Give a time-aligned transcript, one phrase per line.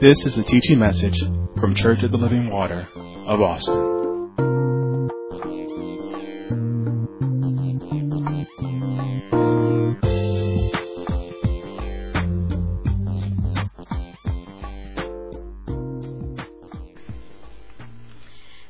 [0.00, 1.18] This is a teaching message
[1.58, 2.86] from Church of the Living Water
[3.26, 3.98] of Austin.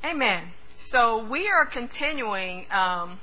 [0.02, 0.52] Amen.
[0.80, 3.20] So we are continuing um,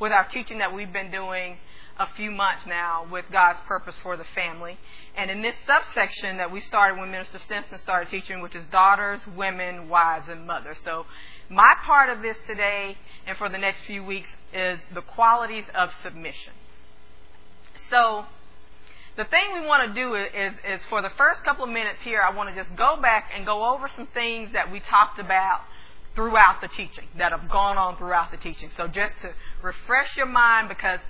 [0.00, 1.58] with our teaching that we've been doing
[1.98, 4.78] a few months now with God's purpose for the family.
[5.16, 9.20] And in this subsection that we started when Minister Stinson started teaching, which is daughters,
[9.36, 10.78] women, wives, and mothers.
[10.82, 11.04] So
[11.50, 15.90] my part of this today and for the next few weeks is the qualities of
[16.02, 16.54] submission.
[17.90, 18.24] So
[19.16, 22.22] the thing we want to do is, is for the first couple of minutes here,
[22.22, 25.60] I want to just go back and go over some things that we talked about
[26.14, 28.70] throughout the teaching, that have gone on throughout the teaching.
[28.70, 31.00] So just to refresh your mind, because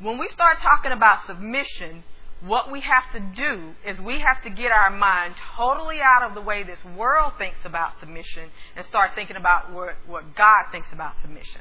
[0.00, 2.04] when we start talking about submission,
[2.40, 6.34] what we have to do is we have to get our mind totally out of
[6.34, 10.92] the way this world thinks about submission and start thinking about what, what God thinks
[10.92, 11.60] about submission.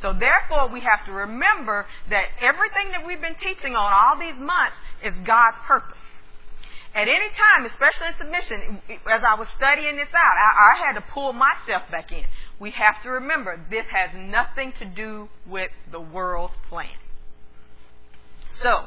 [0.00, 4.38] So therefore, we have to remember that everything that we've been teaching on all these
[4.40, 6.02] months is God's purpose.
[6.94, 10.92] At any time, especially in submission, as I was studying this out, I, I had
[10.94, 12.24] to pull myself back in.
[12.60, 16.94] We have to remember this has nothing to do with the world's plan.
[18.50, 18.84] So,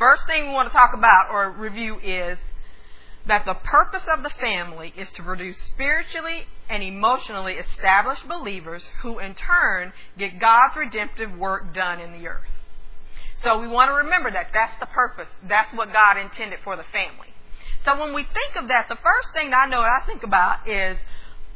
[0.00, 2.38] first thing we want to talk about or review is
[3.26, 9.18] that the purpose of the family is to produce spiritually and emotionally established believers who
[9.18, 12.48] in turn get God's redemptive work done in the earth.
[13.36, 15.28] So we want to remember that that's the purpose.
[15.46, 17.28] That's what God intended for the family.
[17.84, 20.66] So when we think of that, the first thing I know that I think about
[20.66, 20.96] is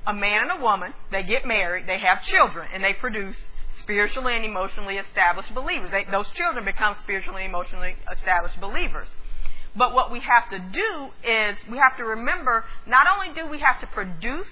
[0.07, 3.37] a man and a woman, they get married, they have children, and they produce
[3.79, 5.91] spiritually and emotionally established believers.
[5.91, 9.09] They, those children become spiritually and emotionally established believers.
[9.77, 13.59] But what we have to do is we have to remember not only do we
[13.59, 14.49] have to produce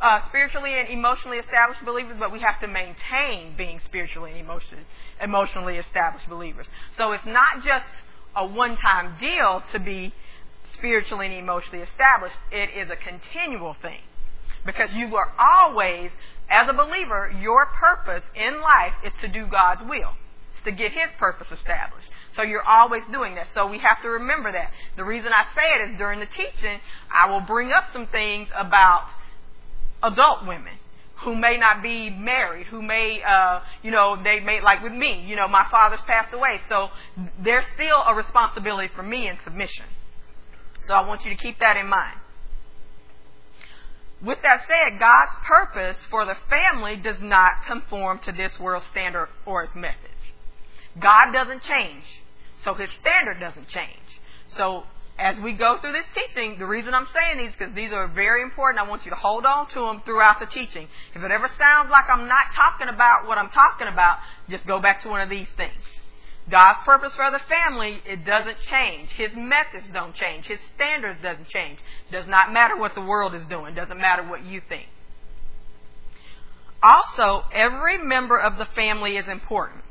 [0.00, 4.84] uh, spiritually and emotionally established believers, but we have to maintain being spiritually and emotionally,
[5.20, 6.68] emotionally established believers.
[6.96, 7.88] So it's not just
[8.36, 10.14] a one time deal to be
[10.74, 14.00] spiritually and emotionally established, it is a continual thing.
[14.64, 16.10] Because you are always
[16.48, 20.12] as a believer, your purpose in life is to do God's will.
[20.54, 22.08] It's to get His purpose established.
[22.34, 23.48] So you're always doing that.
[23.52, 24.70] So we have to remember that.
[24.96, 26.80] The reason I say it is during the teaching,
[27.12, 29.08] I will bring up some things about
[30.02, 30.74] adult women
[31.24, 35.24] who may not be married, who may, uh, you know, they may, like with me,
[35.26, 36.60] you know, my father's passed away.
[36.68, 36.90] So
[37.42, 39.86] there's still a responsibility for me in submission.
[40.82, 42.18] So I want you to keep that in mind.
[44.20, 49.28] With that said, God's purpose for the family does not conform to this world's standard
[49.46, 50.08] or its methods.
[51.00, 52.02] God doesn't change,
[52.56, 54.20] so his standard doesn't change.
[54.48, 54.84] So
[55.18, 58.42] as we go through this teaching, the reason I'm saying these because these are very
[58.42, 58.84] important.
[58.84, 60.88] I want you to hold on to them throughout the teaching.
[61.14, 64.18] If it ever sounds like I'm not talking about what I'm talking about,
[64.48, 65.82] just go back to one of these things.
[66.50, 69.10] God's purpose for the family, it doesn't change.
[69.10, 70.46] His methods don't change.
[70.46, 71.78] His standards doesn't change.
[72.10, 73.74] Does not matter what the world is doing.
[73.74, 74.86] Doesn't matter what you think.
[76.82, 79.82] Also, every member of the family is important.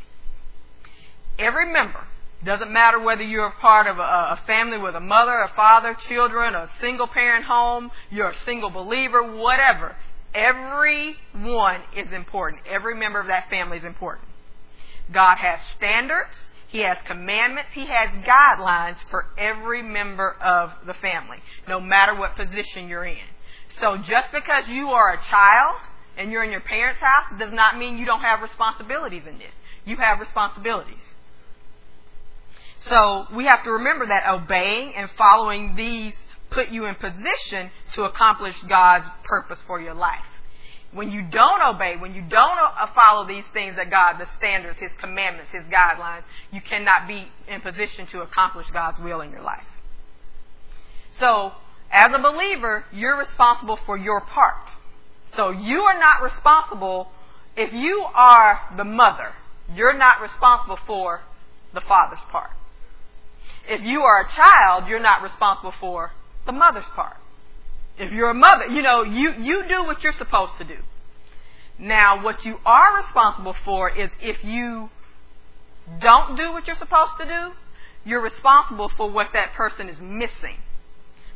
[1.38, 2.06] Every member.
[2.44, 5.96] Doesn't matter whether you're a part of a, a family with a mother, a father,
[5.96, 9.96] children, a single parent home, you're a single believer, whatever.
[10.36, 12.62] Everyone is important.
[12.70, 14.27] Every member of that family is important.
[15.12, 16.52] God has standards.
[16.68, 17.70] He has commandments.
[17.74, 21.38] He has guidelines for every member of the family,
[21.68, 23.18] no matter what position you're in.
[23.70, 25.80] So just because you are a child
[26.18, 29.54] and you're in your parents' house does not mean you don't have responsibilities in this.
[29.86, 31.14] You have responsibilities.
[32.80, 36.16] So we have to remember that obeying and following these
[36.50, 40.24] put you in position to accomplish God's purpose for your life.
[40.94, 44.78] When you don't obey, when you don't uh, follow these things that God, the standards,
[44.80, 49.42] His commandments, His guidelines, you cannot be in position to accomplish God's will in your
[49.42, 49.68] life.
[51.12, 51.52] So,
[51.92, 54.70] as a believer, you're responsible for your part.
[55.34, 57.10] So you are not responsible
[57.56, 59.34] if you are the mother,
[59.74, 61.22] you're not responsible for
[61.74, 62.52] the father's part.
[63.68, 66.12] If you are a child, you're not responsible for
[66.46, 67.18] the mother's part.
[67.98, 70.78] If you're a mother, you know, you, you do what you're supposed to do.
[71.80, 74.90] Now, what you are responsible for is if you
[76.00, 77.52] don't do what you're supposed to do,
[78.06, 80.58] you're responsible for what that person is missing.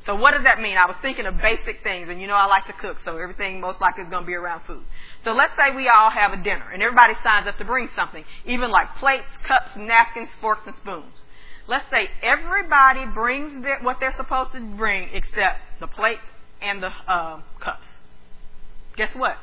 [0.06, 0.78] So what does that mean?
[0.78, 3.62] I was thinking of basic things, and you know I like to cook, so everything
[3.62, 4.82] most likely is going to be around food.
[5.22, 8.24] So let's say we all have a dinner, and everybody signs up to bring something,
[8.46, 11.14] even like plates, cups, napkins, forks, and spoons.
[11.68, 16.26] Let's say everybody brings their, what they're supposed to bring except the plates
[16.62, 17.88] and the uh, cups.
[18.96, 19.38] Guess what?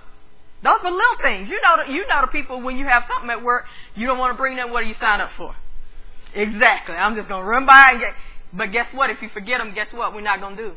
[0.62, 1.48] Those are little things.
[1.48, 4.18] You know, the, you know the people when you have something at work, you don't
[4.18, 4.72] want to bring them.
[4.72, 5.54] What do you sign up for?
[6.34, 6.94] Exactly.
[6.94, 8.14] I'm just gonna run by and get.
[8.52, 9.10] But guess what?
[9.10, 10.14] If you forget them, guess what?
[10.14, 10.72] We're not gonna do.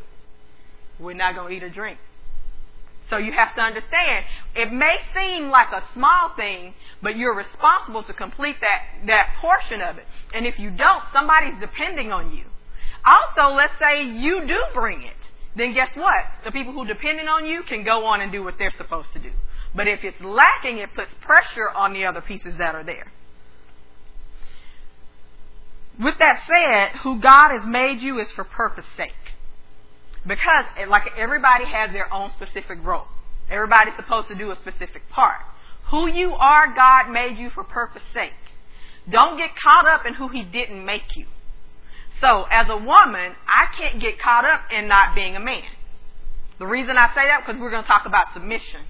[0.99, 1.97] We're not gonna eat or drink.
[3.09, 8.03] So you have to understand, it may seem like a small thing, but you're responsible
[8.03, 10.05] to complete that, that portion of it.
[10.33, 12.45] And if you don't, somebody's depending on you.
[13.03, 15.20] Also, let's say you do bring it.
[15.55, 16.25] Then guess what?
[16.45, 19.19] The people who depending on you can go on and do what they're supposed to
[19.19, 19.31] do.
[19.75, 23.11] But if it's lacking, it puts pressure on the other pieces that are there.
[25.99, 29.11] With that said, who God has made you is for purpose sake.
[30.25, 33.07] Because, eh, like everybody has their own specific role.
[33.49, 35.41] Everybody's supposed to do a specific part.
[35.89, 38.31] Who you are, God made you for purpose sake.
[39.09, 41.25] Don't get caught up in who He didn't make you.
[42.19, 45.63] So, as a woman, I can't get caught up in not being a man.
[46.59, 48.81] The reason I say that because we're going to talk about submission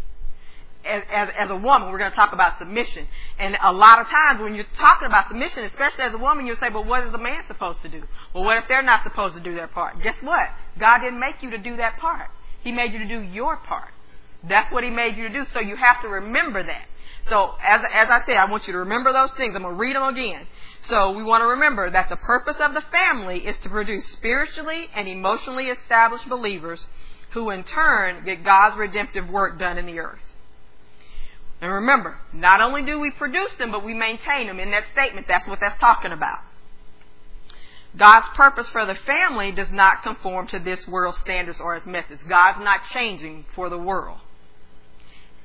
[0.85, 3.07] as, as, as a woman, we're going to talk about submission.
[3.39, 6.55] And a lot of times when you're talking about submission, especially as a woman, you'll
[6.55, 8.03] say, but what is a man supposed to do?
[8.33, 10.01] Well, what if they're not supposed to do their part?
[10.01, 10.49] Guess what?
[10.79, 12.29] God didn't make you to do that part.
[12.63, 13.89] He made you to do your part.
[14.47, 15.45] That's what He made you to do.
[15.45, 16.85] So you have to remember that.
[17.27, 19.55] So as, as I said, I want you to remember those things.
[19.55, 20.47] I'm going to read them again.
[20.81, 24.87] So we want to remember that the purpose of the family is to produce spiritually
[24.95, 26.87] and emotionally established believers
[27.31, 30.23] who in turn get God's redemptive work done in the earth.
[31.61, 34.59] And remember, not only do we produce them, but we maintain them.
[34.59, 36.39] In that statement, that's what that's talking about.
[37.95, 42.23] God's purpose for the family does not conform to this world's standards or its methods.
[42.23, 44.17] God's not changing for the world.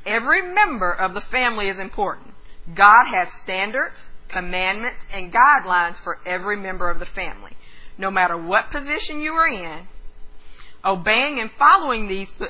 [0.06, 2.35] Every member of the family is important.
[2.75, 3.97] God has standards,
[4.29, 7.53] commandments, and guidelines for every member of the family.
[7.99, 9.88] No matter what position you are in,
[10.87, 12.47] Obeying and following these uh,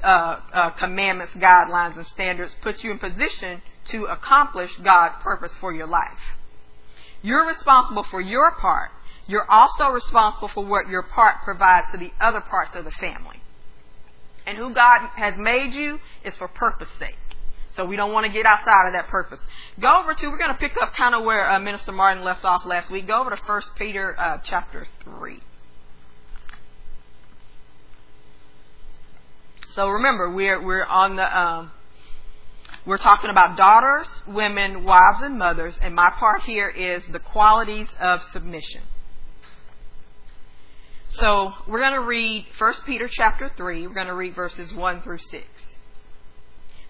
[0.53, 5.87] uh, commandments, guidelines, and standards puts you in position to accomplish God's purpose for your
[5.87, 6.37] life.
[7.23, 8.91] You're responsible for your part.
[9.26, 13.41] You're also responsible for what your part provides to the other parts of the family.
[14.44, 17.17] And who God has made you is for purpose sake.
[17.76, 19.40] So we don't want to get outside of that purpose.
[19.78, 22.44] Go over to, we're going to pick up kind of where uh, Minister Martin left
[22.44, 23.06] off last week.
[23.06, 25.40] Go over to 1 Peter uh, chapter 3.
[29.70, 31.70] So remember, we're we're on the um,
[32.87, 37.94] we're talking about daughters, women, wives, and mothers, and my part here is the qualities
[38.00, 38.81] of submission.
[41.11, 43.87] So we're going to read 1 Peter chapter 3.
[43.87, 45.44] We're going to read verses 1 through 6.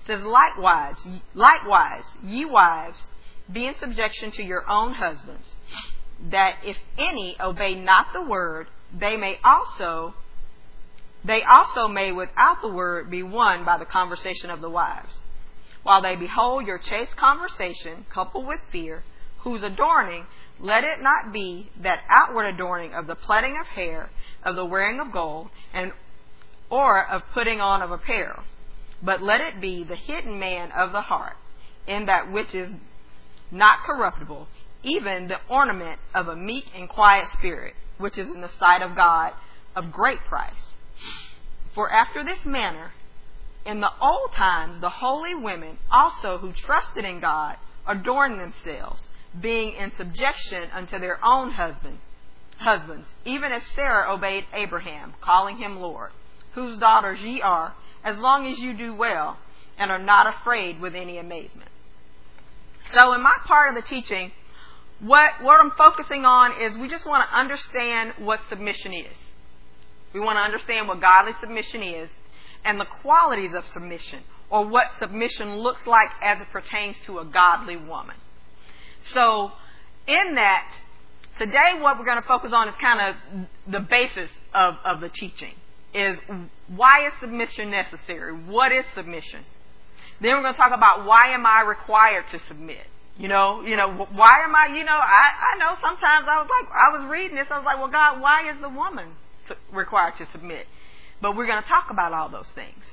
[0.07, 2.99] Says, Likewise, likewise, ye wives,
[3.53, 5.57] be in subjection to your own husbands,
[6.31, 10.15] that if any obey not the word, they may also
[11.25, 15.21] they also may without the word be won by the conversation of the wives.
[15.83, 19.03] While they behold your chaste conversation, coupled with fear,
[19.39, 20.27] whose adorning,
[20.61, 24.11] let it not be that outward adorning of the plaiting of hair,
[24.45, 25.93] of the wearing of gold, and
[26.71, 28.45] or of putting on of apparel,
[29.03, 31.37] but let it be the hidden man of the heart,
[31.87, 32.73] in that which is
[33.51, 34.49] not corruptible,
[34.83, 38.97] even the ornament of a meek and quiet spirit, which is in the sight of
[38.97, 39.33] God
[39.75, 40.55] of great price.
[41.75, 42.93] For after this manner,
[43.65, 49.75] in the old times, the holy women also who trusted in God adorned themselves, being
[49.75, 51.99] in subjection unto their own husband,
[52.59, 56.13] husbands, even as Sarah obeyed Abraham, calling him Lord,
[56.53, 57.75] whose daughters ye are,
[58.07, 59.37] as long as you do well
[59.77, 61.71] and are not afraid with any amazement.
[62.95, 64.31] So, in my part of the teaching,
[65.01, 69.17] what, what I'm focusing on is we just want to understand what submission is.
[70.15, 72.09] We want to understand what godly submission is
[72.65, 74.21] and the qualities of submission
[74.51, 78.17] or what submission looks like as it pertains to a godly woman.
[79.13, 79.51] So,
[80.07, 80.73] in that,
[81.39, 85.09] today what we're going to focus on is kind of the basis of, of the
[85.09, 85.55] teaching
[85.97, 86.19] is
[86.69, 88.33] why is submission necessary?
[88.33, 89.45] What is submission?
[90.21, 92.87] Then we're going to talk about why am I required to submit?
[93.19, 96.49] You know, you know, why am I, you know, I, I know sometimes I was
[96.51, 99.09] like, I was reading this, I was like, well, God, why is the woman
[99.73, 100.67] required to submit.
[101.21, 102.85] But we're going to talk about all those things.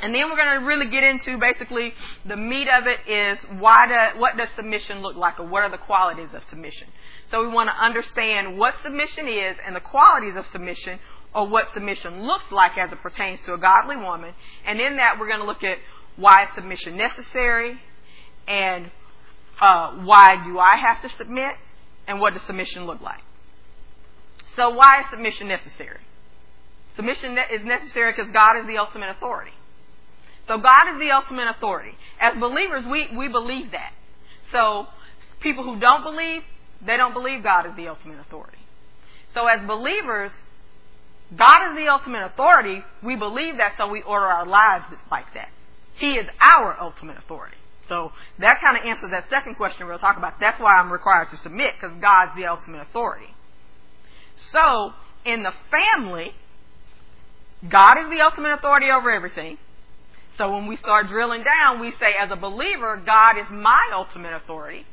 [0.00, 1.92] And then we're going to really get into basically
[2.24, 5.70] the meat of it is why do, what does submission look like or what are
[5.70, 6.88] the qualities of submission.
[7.26, 11.00] So we want to understand what submission is and the qualities of submission
[11.34, 14.32] or what submission looks like as it pertains to a godly woman.
[14.66, 15.78] And in that we're going to look at
[16.16, 17.78] why is submission necessary
[18.46, 18.90] and
[19.60, 21.54] uh, why do I have to submit
[22.06, 23.20] and what does submission look like.
[24.56, 26.00] So why is submission necessary?
[26.96, 29.52] Submission is necessary because God is the ultimate authority.
[30.46, 31.92] So God is the ultimate authority.
[32.18, 33.92] As believers, we, we believe that.
[34.50, 34.86] So
[35.40, 36.42] people who don't believe,
[36.84, 38.58] they don't believe God is the ultimate authority.
[39.28, 40.32] So as believers,
[41.36, 42.82] God is the ultimate authority.
[43.02, 45.50] We believe that, so we order our lives like that.
[45.96, 47.56] He is our ultimate authority.
[47.84, 50.40] So that kind of answers that second question we'll talk about.
[50.40, 53.34] That's why I'm required to submit, because God's the ultimate authority.
[54.36, 54.92] So,
[55.24, 56.32] in the family,
[57.68, 59.58] God is the ultimate authority over everything.
[60.36, 64.32] So when we start drilling down, we say, as a believer, God is my ultimate
[64.34, 64.86] authority.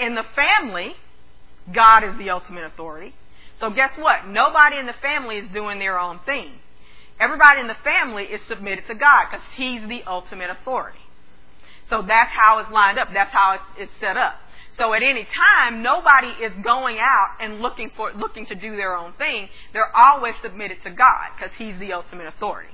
[0.00, 0.94] In the family,
[1.70, 3.14] God is the ultimate authority.
[3.58, 4.26] So guess what?
[4.26, 6.52] Nobody in the family is doing their own thing.
[7.20, 10.98] Everybody in the family is submitted to God because He's the ultimate authority.
[11.88, 13.08] So that's how it's lined up.
[13.12, 14.34] That's how it's, it's set up.
[14.72, 18.96] So at any time, nobody is going out and looking for looking to do their
[18.96, 19.48] own thing.
[19.72, 22.72] They're always submitted to God because He's the ultimate authority.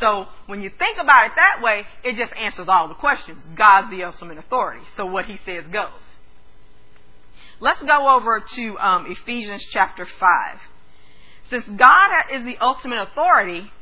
[0.00, 3.46] So when you think about it that way, it just answers all the questions.
[3.54, 4.84] God's the ultimate authority.
[4.96, 5.90] So what He says goes.
[7.64, 10.58] Let's go over to um, Ephesians chapter five.
[11.48, 13.72] Since God is the ultimate authority,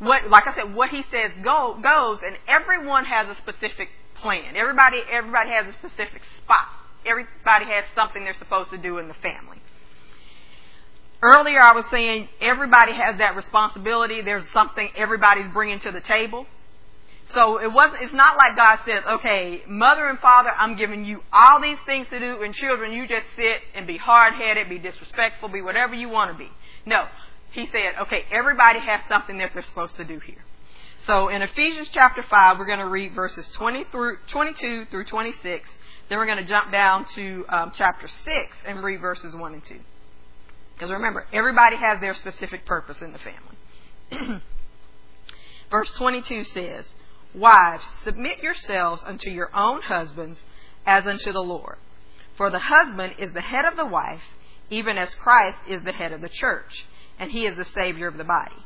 [0.00, 4.54] what, like I said, what He says go, goes, and everyone has a specific plan.
[4.54, 6.68] Everybody, everybody has a specific spot.
[7.06, 9.62] Everybody has something they're supposed to do in the family.
[11.22, 14.20] Earlier I was saying everybody has that responsibility.
[14.20, 16.44] There's something everybody's bringing to the table.
[17.32, 21.22] So it wasn't, it's not like God says, okay, mother and father, I'm giving you
[21.32, 24.78] all these things to do, and children, you just sit and be hard headed, be
[24.78, 26.50] disrespectful, be whatever you want to be.
[26.86, 27.06] No.
[27.52, 30.44] He said, okay, everybody has something that they're supposed to do here.
[30.98, 35.70] So in Ephesians chapter 5, we're going to read verses 20 through, 22 through 26.
[36.08, 39.64] Then we're going to jump down to um, chapter 6 and read verses 1 and
[39.64, 39.76] 2.
[40.74, 44.42] Because remember, everybody has their specific purpose in the family.
[45.70, 46.90] Verse 22 says,
[47.34, 50.42] Wives, submit yourselves unto your own husbands
[50.84, 51.76] as unto the Lord.
[52.36, 54.22] For the husband is the head of the wife,
[54.68, 56.86] even as Christ is the head of the church,
[57.18, 58.56] and he is the Savior of the body.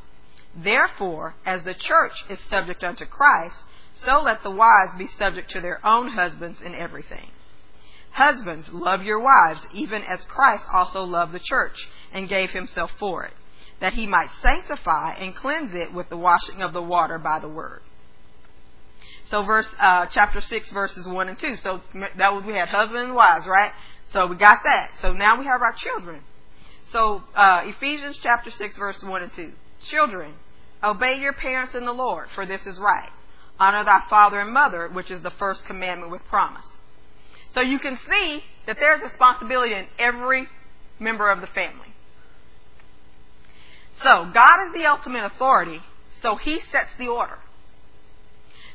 [0.55, 5.61] Therefore, as the church is subject unto Christ, so let the wives be subject to
[5.61, 7.31] their own husbands in everything.
[8.13, 13.25] Husbands, love your wives, even as Christ also loved the church and gave himself for
[13.25, 13.33] it,
[13.81, 17.49] that he might sanctify and cleanse it with the washing of the water by the
[17.49, 17.83] word.
[19.25, 21.57] So, verse uh, chapter six, verses one and two.
[21.57, 21.81] So
[22.17, 23.73] that was we had husband and wives, right?
[24.07, 24.91] So we got that.
[24.99, 26.21] So now we have our children.
[26.87, 29.53] So uh, Ephesians chapter six, verse one and two.
[29.81, 30.35] Children,
[30.85, 33.09] Obey your parents in the Lord, for this is right.
[33.59, 36.67] Honor thy father and mother, which is the first commandment with promise.
[37.51, 40.47] So you can see that there's responsibility in every
[40.99, 41.95] member of the family.
[43.95, 45.81] So God is the ultimate authority,
[46.21, 47.39] so he sets the order.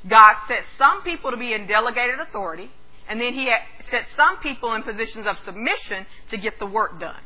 [0.07, 2.71] God sets some people to be in delegated authority,
[3.07, 3.51] and then he
[3.89, 7.21] sets some people in positions of submission to get the work done.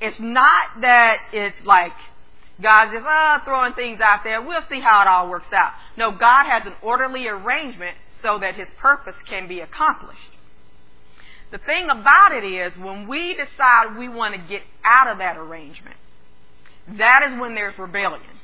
[0.00, 1.92] It's not that it's like
[2.60, 4.40] God's just uh, throwing things out there.
[4.40, 5.72] We'll see how it all works out.
[5.96, 10.30] No, God has an orderly arrangement so that His purpose can be accomplished.
[11.50, 15.36] The thing about it is, when we decide we want to get out of that
[15.36, 15.96] arrangement,
[16.98, 18.35] that is when there's rebellion.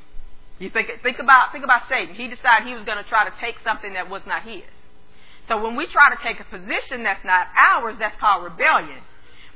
[0.63, 2.15] You think think about think about Satan.
[2.15, 4.63] He decided he was going to try to take something that was not his.
[5.49, 9.01] So when we try to take a position that's not ours, that's called rebellion.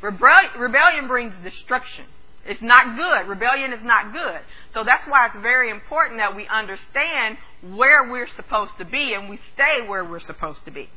[0.01, 2.03] Rebellion brings destruction.
[2.45, 3.29] It's not good.
[3.29, 4.41] Rebellion is not good.
[4.71, 9.29] So that's why it's very important that we understand where we're supposed to be and
[9.29, 10.89] we stay where we're supposed to be.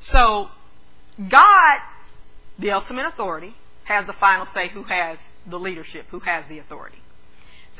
[0.00, 0.48] So,
[1.28, 1.78] God,
[2.58, 6.98] the ultimate authority, has the final say who has the leadership, who has the authority.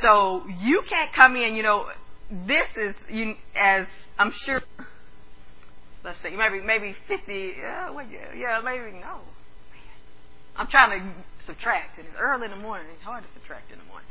[0.01, 1.87] So you can't come in, you know,
[2.47, 3.87] this is, you, as
[4.19, 4.63] I'm sure,
[6.05, 9.21] let's see, maybe, maybe 50, uh, well, yeah, yeah, maybe, no.
[10.57, 11.15] I'm trying to
[11.47, 12.89] subtract, and it's early in the morning.
[12.95, 14.09] It's hard to subtract in the morning.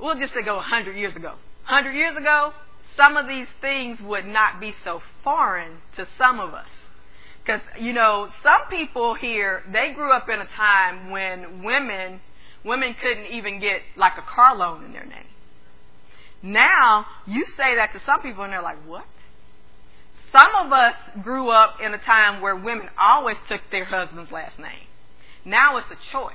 [0.00, 1.34] We'll just say go 100 years ago.
[1.68, 2.52] 100 years ago,
[2.96, 6.68] some of these things would not be so foreign to some of us.
[7.42, 12.20] Because, you know, some people here, they grew up in a time when women,
[12.64, 15.26] women couldn't even get like a car loan in their name.
[16.42, 19.06] Now, you say that to some people and they're like, what?
[20.32, 24.58] Some of us grew up in a time where women always took their husband's last
[24.58, 24.88] name.
[25.44, 26.34] Now it's a choice.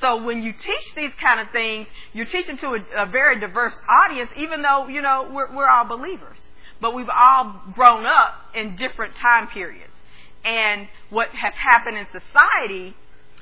[0.00, 3.78] So when you teach these kind of things, you're teaching to a, a very diverse
[3.88, 6.38] audience, even though, you know, we're, we're all believers.
[6.80, 9.92] But we've all grown up in different time periods.
[10.44, 12.96] And what has happened in society,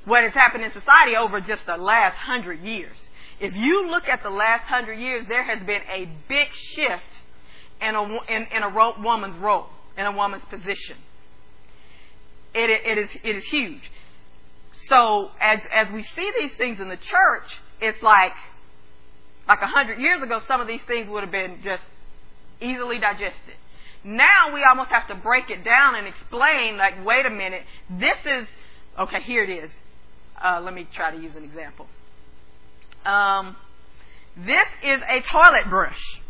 [0.04, 2.96] what has happened in society over just the last hundred years.
[3.40, 7.12] If you look at the last hundred years, there has been a big shift
[7.80, 9.66] in a, in, in a woman's role,
[9.96, 10.96] in a woman's position.
[12.54, 13.90] It, it, is, it is huge.
[14.72, 18.32] So as, as we see these things in the church, it's like,
[19.48, 21.82] like a hundred years ago, some of these things would have been just
[22.60, 23.54] easily digested.
[24.04, 28.16] Now we almost have to break it down and explain, like, wait a minute, this
[28.24, 28.48] is,
[28.98, 29.70] okay, here it is.
[30.42, 31.86] Uh, let me try to use an example.
[33.04, 33.56] Um,
[34.36, 36.20] this is a toilet brush.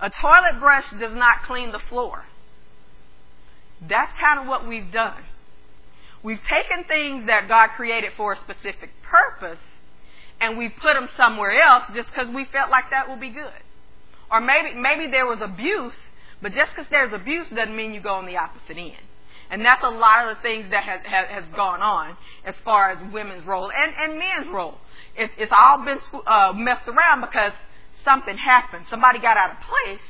[0.00, 2.24] A toilet brush does not clean the floor.
[3.80, 5.22] That's kind of what we've done.
[6.22, 9.60] We've taken things that God created for a specific purpose
[10.40, 13.62] and we put them somewhere else just because we felt like that would be good.
[14.30, 15.94] Or maybe, maybe there was abuse,
[16.42, 19.05] but just because there's abuse doesn't mean you go on the opposite end.
[19.50, 22.90] And that's a lot of the things that has, has, has gone on as far
[22.90, 24.78] as women's role and, and men's role.
[25.16, 27.52] It, it's all been uh, messed around because
[28.04, 28.86] something happened.
[28.90, 30.06] Somebody got out of place,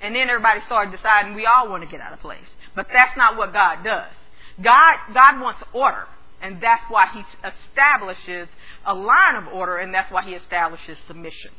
[0.00, 2.46] and then everybody started deciding we all want to get out of place.
[2.74, 4.14] But that's not what God does.
[4.62, 6.06] God, God wants order.
[6.40, 8.48] And that's why he establishes
[8.84, 11.50] a line of order, and that's why he establishes submission.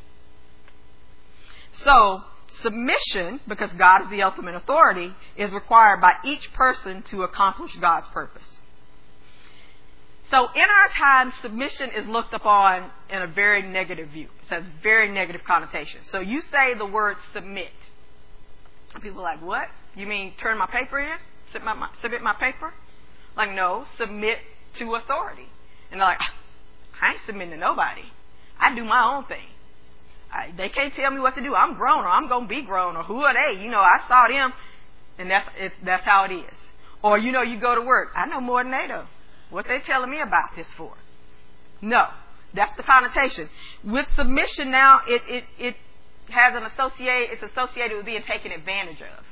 [1.72, 2.22] So,
[2.62, 8.08] submission, because God is the ultimate authority, is required by each person to accomplish God's
[8.10, 8.58] purpose.
[10.30, 14.28] So in our time, submission is looked upon in a very negative view.
[14.44, 16.02] It has very negative connotation.
[16.04, 17.72] So you say the word submit.
[19.02, 19.68] People are like, what?
[19.96, 21.18] You mean turn my paper in?
[21.54, 22.74] Submit my, submit my paper?
[23.38, 24.40] Like, no, submit
[24.80, 25.48] to authority.
[25.92, 26.34] And they're like, ah,
[27.02, 28.04] I ain't submitting to nobody.
[28.60, 29.48] I do my own thing.
[30.38, 31.56] I, they can't tell me what to do.
[31.56, 33.60] I'm grown, or I'm gonna be grown, or who are they?
[33.60, 34.54] You know, I saw them,
[35.18, 36.58] and that's it, that's how it is.
[37.02, 38.10] Or you know, you go to work.
[38.16, 39.02] I know more than they do.
[39.50, 40.94] What they telling me about this for?
[41.82, 42.08] No,
[42.54, 43.50] that's the connotation.
[43.84, 45.76] With submission now, it it it
[46.30, 47.30] has an associate.
[47.32, 49.26] It's associated with being taken advantage of.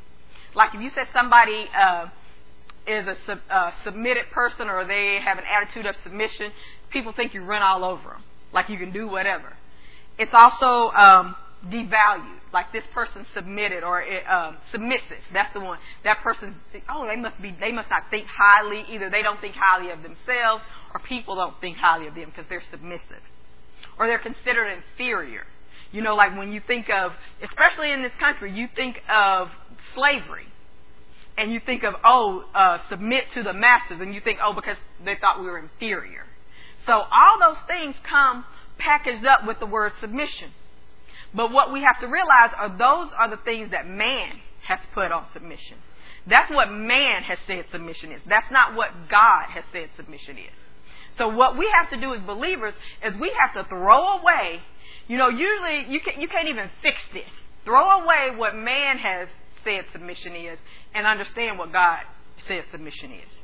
[0.55, 1.67] Like if you said somebody.
[1.79, 2.07] Uh,
[2.87, 6.51] is a sub, uh, submitted person or they have an attitude of submission,
[6.91, 9.53] people think you run all over them, like you can do whatever.
[10.17, 11.35] It's also um,
[11.67, 15.19] devalued, like this person submitted or um, submissive.
[15.33, 15.79] That's the one.
[16.03, 16.55] That person,
[16.89, 18.85] oh, they must be, they must not think highly.
[18.91, 22.45] Either they don't think highly of themselves, or people don't think highly of them because
[22.49, 23.21] they're submissive,
[23.99, 25.43] or they're considered inferior.
[25.91, 29.49] You know, like when you think of, especially in this country, you think of
[29.93, 30.47] slavery
[31.37, 34.77] and you think of, oh, uh, submit to the masters, and you think, oh, because
[35.03, 36.23] they thought we were inferior.
[36.85, 38.45] So all those things come
[38.77, 40.51] packaged up with the word submission.
[41.33, 45.11] But what we have to realize are those are the things that man has put
[45.11, 45.77] on submission.
[46.27, 48.21] That's what man has said submission is.
[48.27, 50.53] That's not what God has said submission is.
[51.17, 54.61] So what we have to do as believers is we have to throw away,
[55.07, 57.29] you know, usually you, can, you can't even fix this.
[57.63, 59.27] Throw away what man has
[59.63, 60.59] said submission is
[60.93, 61.99] and understand what God
[62.47, 63.39] says submission is.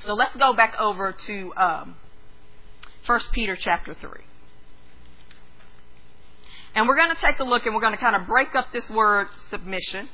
[0.00, 1.96] So let's go back over to um,
[3.06, 4.10] 1 Peter chapter 3.
[6.74, 8.72] And we're going to take a look and we're going to kind of break up
[8.72, 10.08] this word submission.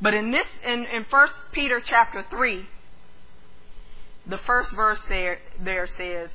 [0.00, 2.66] But in this, in, in 1 Peter chapter 3,
[4.26, 6.30] the first verse there, there says,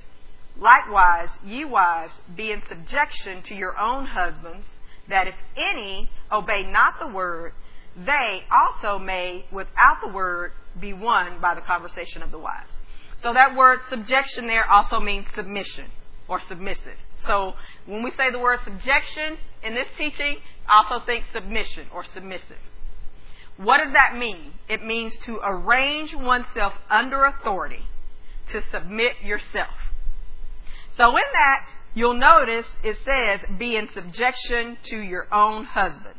[0.59, 4.65] Likewise, ye wives, be in subjection to your own husbands,
[5.07, 7.53] that if any obey not the word,
[7.95, 12.73] they also may, without the word, be won by the conversation of the wives.
[13.17, 15.85] So that word subjection there also means submission
[16.27, 16.97] or submissive.
[17.17, 17.53] So
[17.87, 20.37] when we say the word subjection in this teaching,
[20.69, 22.57] also think submission or submissive.
[23.57, 24.53] What does that mean?
[24.69, 27.83] It means to arrange oneself under authority,
[28.51, 29.73] to submit yourself.
[30.91, 36.17] So in that, you'll notice it says, be in subjection to your own husbands.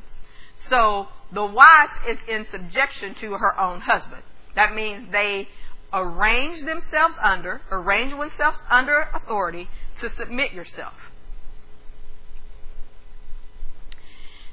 [0.57, 4.23] So the wife is in subjection to her own husband.
[4.57, 5.49] That means they
[5.93, 9.69] arrange themselves under, arrange oneself under authority
[10.01, 10.95] to submit yourself.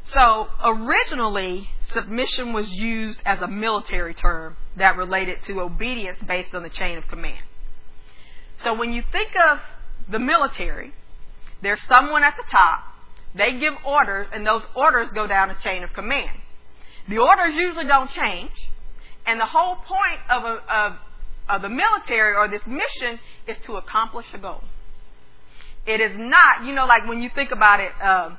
[0.05, 6.63] So originally, submission was used as a military term that related to obedience based on
[6.63, 7.43] the chain of command.
[8.63, 9.59] So when you think of
[10.09, 10.93] the military,
[11.61, 12.83] there's someone at the top.
[13.33, 16.37] They give orders, and those orders go down a chain of command.
[17.09, 18.69] The orders usually don't change,
[19.25, 20.93] and the whole point of, a, of,
[21.49, 24.63] of the military or this mission is to accomplish a goal.
[25.87, 27.91] It is not, you know, like when you think about it.
[28.01, 28.37] Um,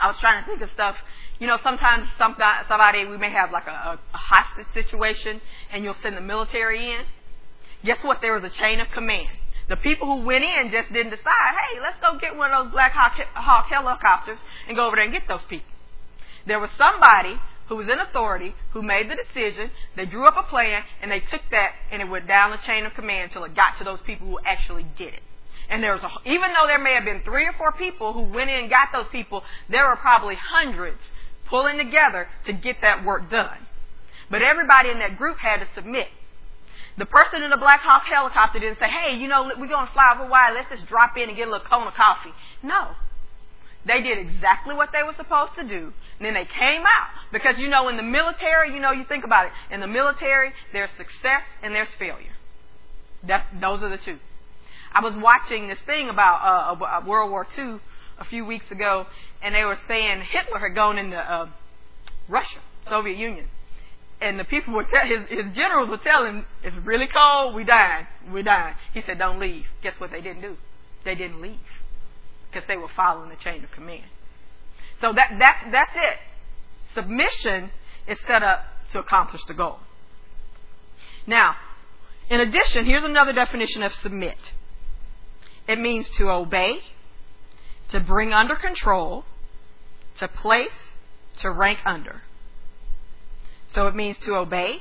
[0.00, 0.96] I was trying to think of stuff.
[1.38, 5.40] You know, sometimes somebody we may have like a, a hostage situation,
[5.72, 7.02] and you'll send the military in.
[7.84, 8.20] Guess what?
[8.20, 9.28] There was a chain of command.
[9.68, 12.72] The people who went in just didn't decide, hey, let's go get one of those
[12.72, 15.70] Black Hawk, Hawk helicopters and go over there and get those people.
[16.46, 19.70] There was somebody who was in authority who made the decision.
[19.94, 22.86] They drew up a plan and they took that and it went down the chain
[22.86, 25.22] of command until it got to those people who actually did it.
[25.68, 28.22] And there was a, even though there may have been three or four people who
[28.22, 31.00] went in and got those people, there were probably hundreds
[31.46, 33.58] pulling together to get that work done.
[34.30, 36.08] But everybody in that group had to submit.
[36.96, 39.92] The person in the Black Hawk helicopter didn't say, hey, you know, we're going to
[39.92, 40.54] fly over Hawaii.
[40.54, 42.32] Let's just drop in and get a little cone of coffee.
[42.62, 42.90] No.
[43.86, 45.92] They did exactly what they were supposed to do.
[46.18, 47.10] And then they came out.
[47.32, 49.52] Because, you know, in the military, you know, you think about it.
[49.70, 52.34] In the military, there's success and there's failure.
[53.22, 54.18] That's, those are the two.
[54.92, 57.80] I was watching this thing about uh, World War II
[58.18, 59.06] a few weeks ago,
[59.42, 61.48] and they were saying Hitler had gone into uh,
[62.28, 63.48] Russia, Soviet Union
[64.20, 68.06] and the people were his, his generals were telling him, it's really cold, we dying,
[68.32, 68.74] we dying.
[68.92, 69.64] He said, don't leave.
[69.82, 70.56] Guess what they didn't do?
[71.04, 71.58] They didn't leave
[72.50, 74.06] because they were following the chain of command.
[75.00, 76.18] So that, that, that's it.
[76.94, 77.70] Submission
[78.08, 79.78] is set up to accomplish the goal.
[81.26, 81.54] Now,
[82.28, 84.38] in addition, here's another definition of submit.
[85.68, 86.80] It means to obey,
[87.88, 89.26] to bring under control,
[90.18, 90.94] to place,
[91.36, 92.22] to rank under.
[93.68, 94.80] So it means to obey,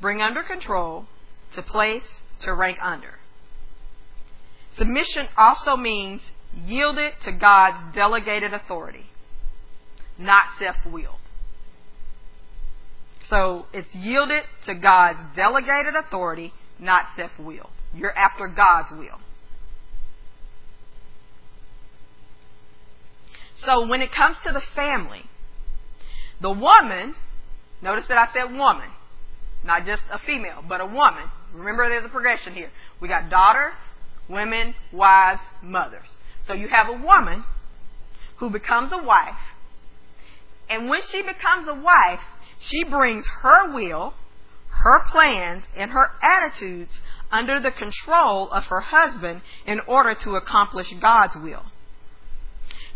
[0.00, 1.04] bring under control,
[1.52, 3.18] to place, to rank under.
[4.70, 9.06] Submission also means yielded to God's delegated authority,
[10.16, 11.16] not self willed.
[13.24, 17.70] So it's yielded to God's delegated authority, not self willed.
[17.92, 19.20] You're after God's will.
[23.58, 25.24] So when it comes to the family,
[26.40, 27.14] the woman
[27.80, 28.90] Notice that I said woman,
[29.64, 31.30] not just a female, but a woman.
[31.52, 32.70] Remember, there's a progression here.
[33.00, 33.74] We got daughters,
[34.28, 36.08] women, wives, mothers.
[36.42, 37.44] So you have a woman
[38.36, 39.38] who becomes a wife,
[40.68, 42.20] and when she becomes a wife,
[42.58, 44.14] she brings her will,
[44.68, 50.92] her plans, and her attitudes under the control of her husband in order to accomplish
[51.00, 51.64] God's will.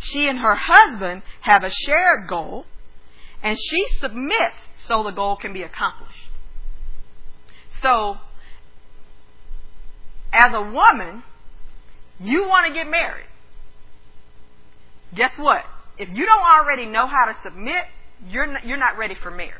[0.02, 2.66] She and her husband have a shared goal,
[3.42, 6.28] and she submits so the goal can be accomplished.
[7.70, 8.18] So,
[10.32, 11.22] as a woman,
[12.18, 13.26] you want to get married.
[15.14, 15.64] Guess what?
[15.98, 17.84] If you don't already know how to submit,
[18.28, 19.54] you're not, you're not ready for marriage.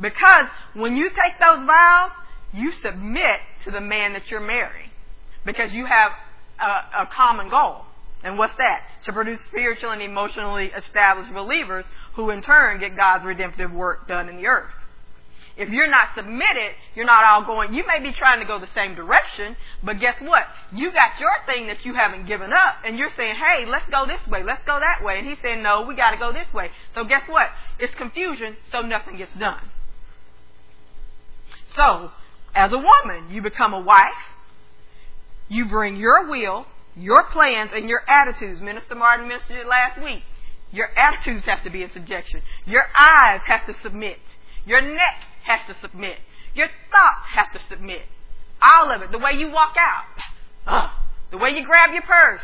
[0.00, 2.10] Because when you take those vows,
[2.52, 4.90] you submit to the man that you're marrying.
[5.44, 6.12] Because you have
[6.60, 7.84] a, a common goal.
[8.24, 8.82] And what's that?
[9.04, 11.84] To produce spiritual and emotionally established believers
[12.14, 14.72] who in turn get God's redemptive work done in the earth.
[15.56, 18.68] If you're not submitted, you're not all going, you may be trying to go the
[18.74, 20.42] same direction, but guess what?
[20.72, 24.04] You got your thing that you haven't given up, and you're saying, hey, let's go
[24.04, 25.18] this way, let's go that way.
[25.18, 26.70] And he's saying, no, we got to go this way.
[26.94, 27.50] So guess what?
[27.78, 29.60] It's confusion, so nothing gets done.
[31.66, 32.10] So,
[32.54, 34.10] as a woman, you become a wife,
[35.48, 40.22] you bring your will, your plans and your attitudes, Minister Martin mentioned it last week.
[40.70, 42.42] Your attitudes have to be in subjection.
[42.66, 44.18] Your eyes have to submit.
[44.66, 46.18] Your neck has to submit.
[46.54, 48.02] Your thoughts have to submit.
[48.60, 49.12] All of it.
[49.12, 50.04] The way you walk out.
[50.66, 50.88] Uh,
[51.30, 52.40] the way you grab your purse.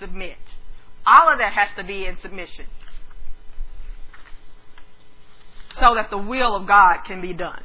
[0.00, 0.38] Submit.
[1.06, 2.66] All of that has to be in submission.
[5.70, 7.62] So that the will of God can be done.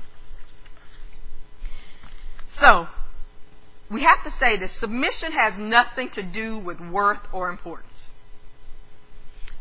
[2.59, 2.87] So,
[3.89, 7.87] we have to say that submission has nothing to do with worth or importance.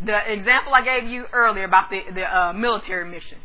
[0.04, 3.38] The example I gave you earlier about the, the uh, military mission.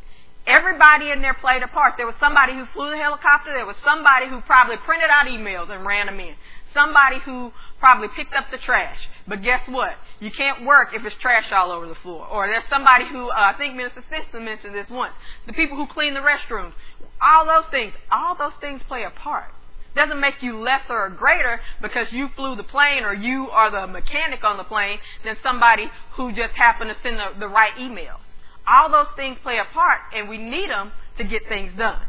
[0.46, 1.94] Everybody in there played a part.
[1.96, 3.52] There was somebody who flew the helicopter.
[3.56, 6.36] There was somebody who probably printed out emails and ran them in.
[6.74, 8.98] Somebody who probably picked up the trash.
[9.26, 9.92] But guess what?
[10.20, 12.28] You can't work if it's trash all over the floor.
[12.28, 15.14] Or there's somebody who, uh, I think Minister Simpson mentioned this once.
[15.48, 16.74] The people who clean the restrooms.
[17.22, 17.94] All those things.
[18.12, 19.54] All those things play a part.
[19.96, 23.86] Doesn't make you lesser or greater because you flew the plane or you are the
[23.86, 28.22] mechanic on the plane than somebody who just happened to send the, the right emails.
[28.66, 32.02] All those things play a part and we need them to get things done.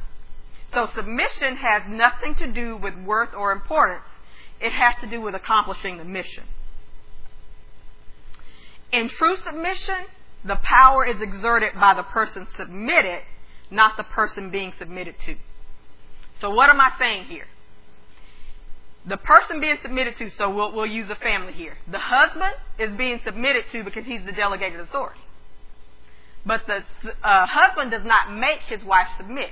[0.68, 4.06] So submission has nothing to do with worth or importance.
[4.60, 6.44] It has to do with accomplishing the mission.
[8.92, 10.06] In true submission,
[10.44, 13.22] the power is exerted by the person submitted,
[13.70, 15.36] not the person being submitted to.
[16.40, 17.46] So what am I saying here?
[19.06, 21.76] The person being submitted to, so we'll, we'll use a family here.
[21.90, 25.20] The husband is being submitted to because he's the delegated authority.
[26.46, 26.82] But the
[27.22, 29.50] uh, husband does not make his wife submit.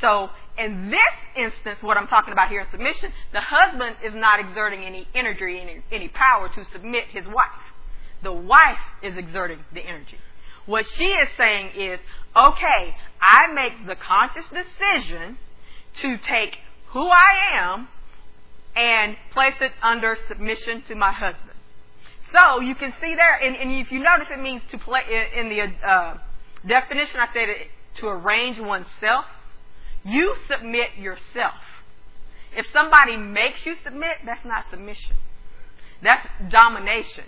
[0.00, 0.98] So in this
[1.36, 5.60] instance, what I'm talking about here in submission, the husband is not exerting any energy,
[5.60, 7.72] any, any power to submit his wife.
[8.22, 10.18] The wife is exerting the energy.
[10.66, 11.98] What she is saying is,
[12.36, 15.38] okay, I make the conscious decision
[16.02, 17.88] to take who I am
[18.74, 21.58] and place it under submission to my husband.
[22.30, 25.46] So you can see there, and, and if you notice, it means to play in,
[25.46, 26.18] in the uh,
[26.66, 27.20] definition.
[27.20, 29.26] I said it, to arrange oneself.
[30.04, 31.54] You submit yourself.
[32.56, 35.16] If somebody makes you submit, that's not submission.
[36.02, 37.24] That's domination.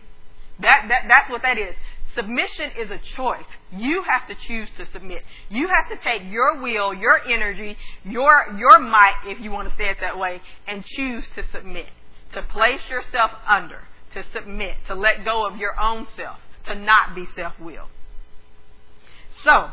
[0.61, 1.75] That, that, that's what that is.
[2.15, 3.47] Submission is a choice.
[3.73, 5.23] You have to choose to submit.
[5.49, 9.77] You have to take your will, your energy, your, your might, if you want to
[9.77, 11.87] say it that way, and choose to submit.
[12.33, 13.81] To place yourself under.
[14.15, 14.75] To submit.
[14.89, 16.39] To let go of your own self.
[16.67, 17.89] To not be self-willed.
[19.43, 19.71] So,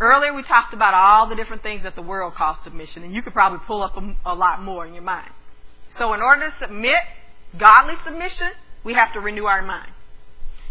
[0.00, 3.22] earlier we talked about all the different things that the world calls submission, and you
[3.22, 5.30] could probably pull up a, a lot more in your mind.
[5.90, 6.98] So in order to submit,
[7.58, 8.50] godly submission,
[8.84, 9.90] we have to renew our mind.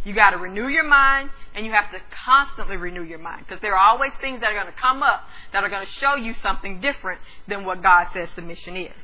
[0.06, 3.62] You got to renew your mind and you have to constantly renew your mind because
[3.62, 5.21] there are always things that are going to come up
[5.54, 9.02] that are going to show you something different than what God says submission is.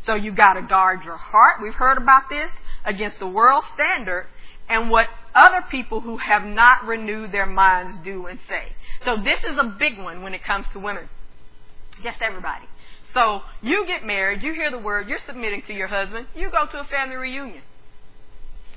[0.00, 1.60] So you got to guard your heart.
[1.62, 2.52] We've heard about this
[2.84, 4.26] against the world standard
[4.68, 8.72] and what other people who have not renewed their minds do and say.
[9.04, 11.08] So this is a big one when it comes to women.
[12.02, 12.66] Just everybody.
[13.12, 16.66] So you get married, you hear the word, you're submitting to your husband, you go
[16.70, 17.62] to a family reunion.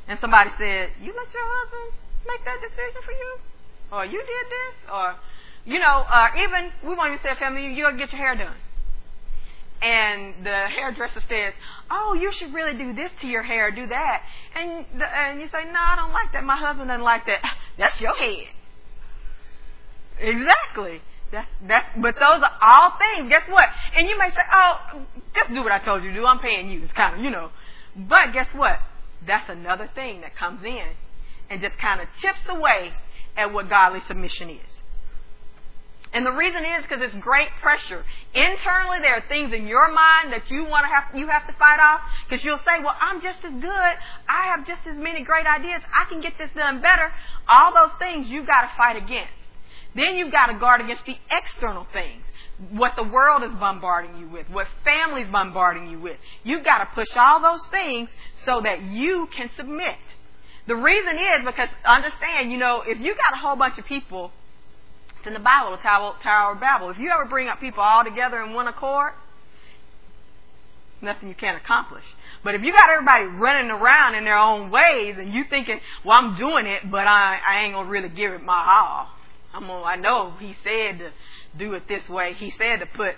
[0.10, 1.94] And somebody said, You let your husband
[2.26, 3.32] make that decision for you?
[3.92, 4.76] Or you did this?
[4.92, 5.16] Or,
[5.66, 8.36] you know, uh, even, we won't even say family reunion, you go get your hair
[8.36, 8.58] done.
[9.82, 11.54] And the hairdresser says,
[11.90, 15.48] "Oh, you should really do this to your hair, do that." And the, and you
[15.48, 16.44] say, "No, I don't like that.
[16.44, 17.40] My husband doesn't like that."
[17.78, 18.48] That's your head.
[20.20, 21.02] Exactly.
[21.32, 21.94] That's that.
[21.96, 23.30] But those are all things.
[23.30, 23.64] Guess what?
[23.96, 25.02] And you may say, "Oh,
[25.34, 26.26] just do what I told you to do.
[26.26, 27.50] I'm paying you." It's kind of you know.
[27.96, 28.80] But guess what?
[29.26, 30.88] That's another thing that comes in
[31.50, 32.94] and just kind of chips away
[33.36, 34.72] at what godly submission is.
[36.12, 38.04] And the reason is because it's great pressure.
[38.34, 41.54] Internally, there are things in your mind that you want to have, you have to
[41.54, 43.94] fight off because you'll say, well, I'm just as good.
[44.28, 45.84] I have just as many great ideas.
[45.94, 47.14] I can get this done better.
[47.48, 49.34] All those things you've got to fight against.
[49.94, 52.24] Then you've got to guard against the external things.
[52.72, 56.18] What the world is bombarding you with, what family's bombarding you with.
[56.44, 59.96] You've got to push all those things so that you can submit.
[60.68, 64.32] The reason is because understand, you know, if you got a whole bunch of people,
[65.18, 66.90] it's in the Bible, the Tower, Tower of Babel.
[66.92, 69.14] If you ever bring up people all together in one accord,
[71.02, 72.04] nothing you can't accomplish.
[72.44, 76.18] But if you got everybody running around in their own ways and you thinking, well,
[76.18, 79.08] I'm doing it, but I, I ain't gonna really give it my all.
[79.54, 81.12] I'm gonna, I know he said to
[81.58, 82.34] do it this way.
[82.34, 83.16] He said to put,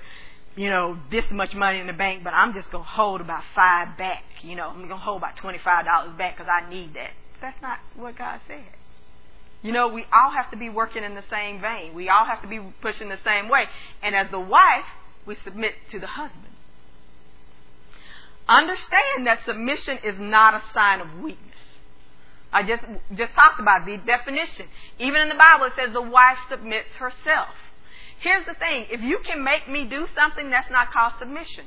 [0.56, 3.98] you know, this much money in the bank, but I'm just gonna hold about five
[3.98, 4.24] back.
[4.42, 7.12] You know, I'm gonna hold about twenty-five dollars back because I need that.
[7.42, 8.64] That's not what God said.
[9.62, 11.94] You know, we all have to be working in the same vein.
[11.94, 13.66] We all have to be pushing the same way.
[14.02, 14.86] And as the wife,
[15.26, 16.46] we submit to the husband.
[18.48, 21.48] Understand that submission is not a sign of weakness.
[22.52, 22.84] I just
[23.16, 24.68] just talked about the definition.
[25.00, 27.50] Even in the Bible, it says the wife submits herself.
[28.22, 31.66] Here's the thing: if you can make me do something, that's not called submission.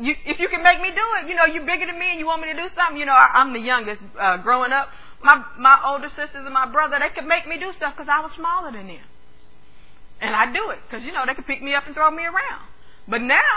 [0.00, 2.18] You, if you can make me do it, you know, you're bigger than me and
[2.18, 2.96] you want me to do something.
[2.96, 4.88] You know, I, I'm the youngest uh, growing up.
[5.22, 8.22] My my older sisters and my brother, they could make me do stuff because I
[8.22, 9.06] was smaller than them,
[10.20, 12.22] and I do it because you know they could pick me up and throw me
[12.22, 12.66] around.
[13.06, 13.52] But now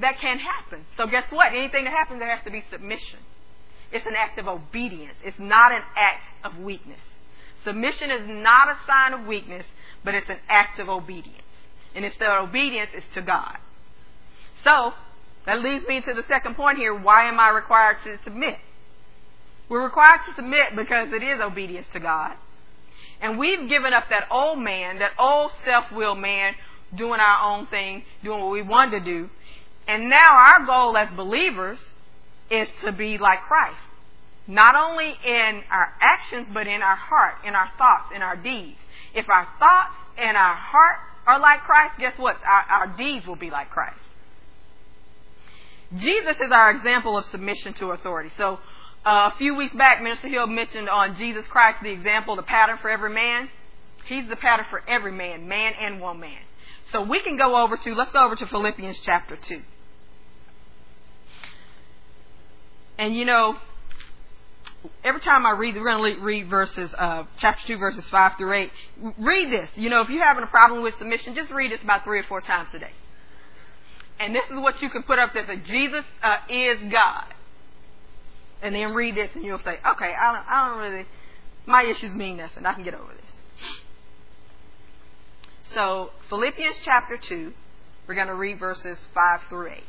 [0.00, 0.84] that can't happen.
[0.96, 1.52] So guess what?
[1.52, 3.20] Anything that happens, there has to be submission.
[3.92, 5.16] It's an act of obedience.
[5.22, 7.00] It's not an act of weakness.
[7.62, 9.66] Submission is not a sign of weakness,
[10.04, 11.36] but it's an act of obedience.
[11.94, 13.58] And it's the obedience is to God.
[14.64, 14.92] So,
[15.46, 16.94] that leads me to the second point here.
[16.94, 18.56] Why am I required to submit?
[19.68, 22.36] We're required to submit because it is obedience to God.
[23.20, 26.54] And we've given up that old man, that old self-willed man,
[26.94, 29.30] doing our own thing, doing what we want to do.
[29.86, 31.78] And now our goal as believers
[32.50, 33.80] is to be like Christ.
[34.46, 38.78] Not only in our actions, but in our heart, in our thoughts, in our deeds.
[39.14, 40.96] If our thoughts and our heart
[41.26, 42.36] are like Christ, guess what?
[42.44, 44.00] Our, our deeds will be like Christ.
[45.96, 48.30] Jesus is our example of submission to authority.
[48.36, 48.58] So,
[49.04, 52.78] uh, a few weeks back, Minister Hill mentioned on Jesus Christ the example, the pattern
[52.78, 53.48] for every man.
[54.06, 56.36] He's the pattern for every man, man and woman.
[56.90, 59.60] So we can go over to, let's go over to Philippians chapter 2.
[62.98, 63.56] And you know,
[65.04, 68.52] every time I read, we're going to read verses, uh, chapter 2, verses 5 through
[68.52, 68.70] 8.
[69.18, 69.70] Read this.
[69.76, 72.24] You know, if you're having a problem with submission, just read this about three or
[72.24, 72.92] four times a day.
[74.18, 77.24] And this is what you can put up there that Jesus uh, is God.
[78.62, 81.06] And then read this and you'll say, okay, I don't, I don't really,
[81.66, 82.64] my issues mean nothing.
[82.64, 83.70] I can get over this.
[85.74, 87.52] So, Philippians chapter 2,
[88.06, 89.82] we're going to read verses 5 through 8.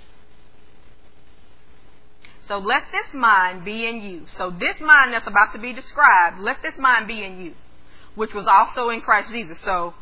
[2.46, 4.24] So let this mind be in you.
[4.28, 7.54] So this mind that's about to be described, let this mind be in you,
[8.16, 9.60] which was also in Christ Jesus.
[9.60, 9.94] So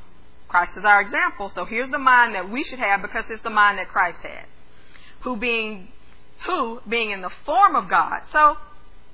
[0.47, 1.49] Christ is our example.
[1.49, 4.45] So here's the mind that we should have because it's the mind that Christ had.
[5.21, 5.89] Who being
[6.45, 8.21] who being in the form of God.
[8.31, 8.57] So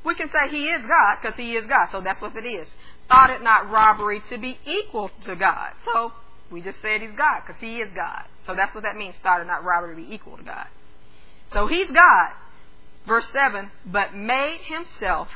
[0.05, 1.89] we can say he is God because he is God.
[1.91, 2.69] So that's what it is.
[3.09, 5.73] Thought it not robbery to be equal to God.
[5.83, 6.13] So
[6.49, 8.23] we just said he's God because he is God.
[8.45, 9.15] So that's what that means.
[9.21, 10.67] Thought it not robbery to be equal to God.
[11.51, 12.31] So he's God.
[13.07, 15.29] Verse 7 But made himself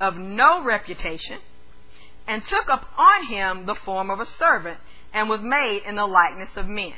[0.00, 1.38] of no reputation,
[2.26, 4.78] and took up on him the form of a servant,
[5.12, 6.94] and was made in the likeness of men.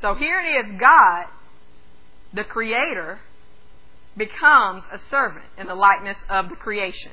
[0.00, 1.26] So here it is God,
[2.32, 3.18] the Creator,
[4.16, 7.12] becomes a servant in the likeness of the creation.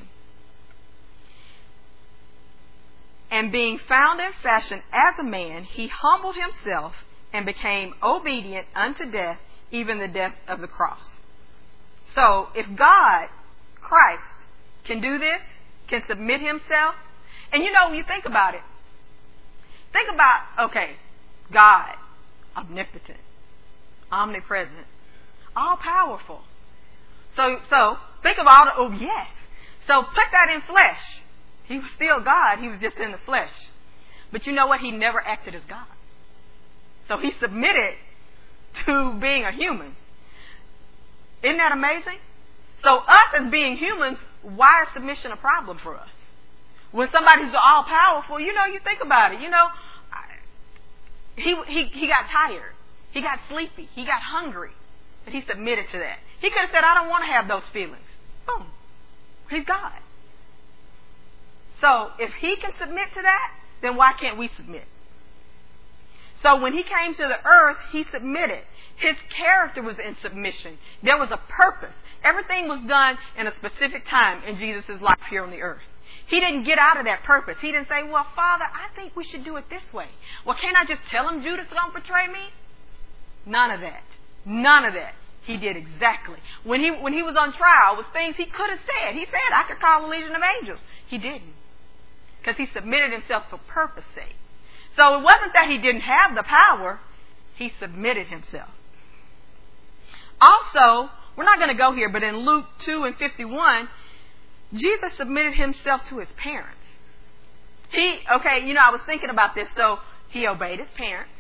[3.32, 6.94] And being found in fashion as a man, he humbled himself
[7.32, 9.40] and became obedient unto death,
[9.72, 11.13] even the death of the cross.
[12.14, 13.30] So if God,
[13.82, 14.24] Christ,
[14.86, 15.42] can do this,
[15.88, 16.96] can submit himself,
[17.52, 18.62] and you know, when you think about it,
[19.92, 20.96] think about, okay,
[21.52, 21.96] God,
[22.56, 23.20] omnipotent,
[24.12, 24.88] omnipresent,
[25.56, 26.42] all powerful.
[27.36, 29.28] So, so think of all the, oh yes.
[29.88, 31.02] So put that in flesh.
[31.66, 33.52] He was still God, he was just in the flesh.
[34.32, 34.80] But you know what?
[34.80, 35.86] He never acted as God.
[37.08, 37.96] So he submitted
[38.86, 39.96] to being a human.
[41.44, 42.20] Isn't that amazing?
[42.84, 46.10] So us as being humans, why is submission a problem for us?
[46.92, 49.42] When somebody's all powerful, you know, you think about it.
[49.42, 49.68] You know,
[51.36, 52.74] he he he got tired,
[53.12, 54.72] he got sleepy, he got hungry,
[55.26, 56.20] but he submitted to that.
[56.40, 58.06] He could have said, "I don't want to have those feelings."
[58.46, 58.68] Boom,
[59.50, 59.94] he's God.
[61.82, 63.52] So if he can submit to that,
[63.82, 64.86] then why can't we submit?
[66.42, 68.64] So when he came to the earth, he submitted.
[68.98, 70.78] His character was in submission.
[71.02, 71.96] There was a purpose.
[72.24, 75.82] Everything was done in a specific time in Jesus' life here on the earth.
[76.28, 77.58] He didn't get out of that purpose.
[77.60, 80.08] He didn't say, Well, Father, I think we should do it this way.
[80.46, 82.50] Well, can't I just tell him Judas to betray me?
[83.46, 84.04] None of that.
[84.46, 85.16] None of that.
[85.46, 86.40] He did exactly.
[86.64, 89.16] When he when he was on trial, was things he could have said.
[89.16, 90.80] He said, I could call a legion of angels.
[91.08, 91.54] He didn't.
[92.40, 94.36] Because he submitted himself for purpose sake.
[94.96, 97.00] So it wasn't that he didn't have the power,
[97.56, 98.70] he submitted himself.
[100.44, 103.88] Also, we're not going to go here, but in Luke 2 and 51,
[104.74, 106.82] Jesus submitted himself to his parents.
[107.92, 111.32] He, okay, you know, I was thinking about this, so he obeyed his parents.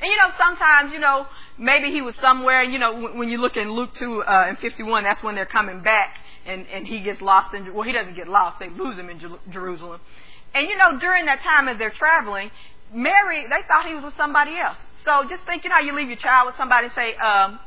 [0.00, 1.26] And you know, sometimes, you know,
[1.58, 5.02] maybe he was somewhere, you know, when you look in Luke 2 uh, and 51,
[5.04, 6.16] that's when they're coming back
[6.46, 9.20] and, and he gets lost in, well, he doesn't get lost, they lose him in
[9.50, 10.00] Jerusalem.
[10.54, 12.50] And you know, during that time as they're traveling,
[12.92, 14.76] Mary, they thought he was with somebody else.
[15.04, 17.58] So just think, you know, you leave your child with somebody and say, um,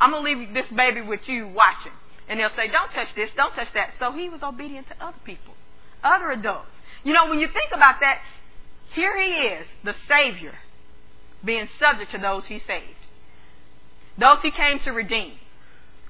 [0.00, 1.92] I'm going to leave this baby with you watching.
[2.28, 3.94] And they'll say, don't touch this, don't touch that.
[3.98, 5.54] So he was obedient to other people,
[6.02, 6.72] other adults.
[7.04, 8.20] You know, when you think about that,
[8.92, 10.54] here he is, the Savior,
[11.44, 12.98] being subject to those he saved,
[14.18, 15.34] those he came to redeem.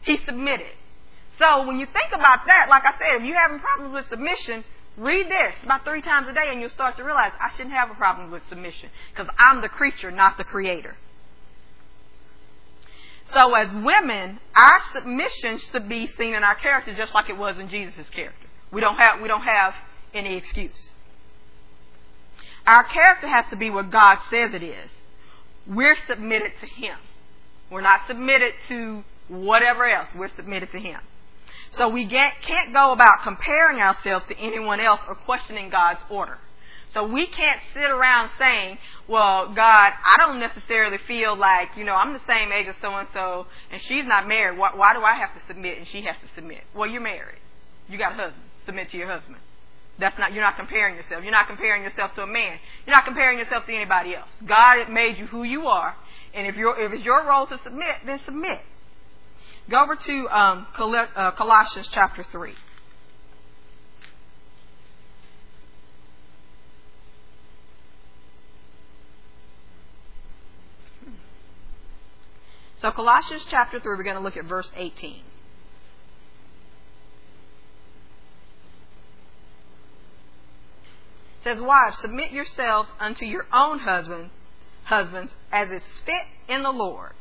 [0.03, 0.73] He submitted.
[1.39, 4.65] So when you think about that, like I said, if you're having problems with submission,
[4.97, 7.91] Read this about three times a day and you'll start to realize I shouldn't have
[7.91, 10.97] a problem with submission because I'm the creature, not the creator.
[13.33, 17.59] So as women, our submission should be seen in our character just like it was
[17.59, 18.47] in Jesus' character.
[18.73, 19.75] We don't have, we don't have
[20.15, 20.91] any excuse.
[22.67, 24.91] Our character has to be what God says it is.
[25.67, 26.99] We're submitted to Him.
[27.71, 30.09] We're not submitted to whatever else.
[30.15, 31.01] We're submitted to Him.
[31.71, 36.39] So we can't go about comparing ourselves to anyone else or questioning God's order.
[36.91, 38.79] So we can't sit around saying,
[39.09, 42.95] well, God, I don't necessarily feel like, you know, I'm the same age as so
[42.95, 44.59] and so and she's not married.
[44.59, 46.63] Why, why do I have to submit and she has to submit?
[46.75, 47.39] Well, you're married.
[47.89, 48.43] You got a husband.
[48.65, 49.37] Submit to your husband.
[49.99, 51.23] That's not, you're not comparing yourself.
[51.23, 52.59] You're not comparing yourself to a man.
[52.87, 54.29] You're not comparing yourself to anybody else.
[54.45, 55.95] God made you who you are.
[56.35, 58.61] And if, you're, if it's your role to submit, then submit.
[59.71, 62.53] Go over to um, uh, Colossians chapter 3.
[72.79, 75.17] So, Colossians chapter 3, we're going to look at verse 18.
[75.17, 75.23] It
[81.43, 84.31] says, Wives, submit yourselves unto your own husbands,
[84.85, 87.13] husbands as is fit in the Lord.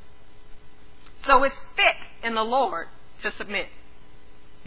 [1.20, 2.88] So it's fit in the Lord
[3.24, 3.68] to submit.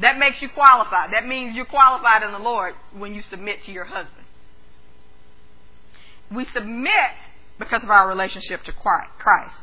[0.01, 1.13] That makes you qualified.
[1.13, 4.27] That means you're qualified in the Lord when you submit to your husband.
[6.31, 6.91] We submit
[7.59, 9.57] because of our relationship to Christ.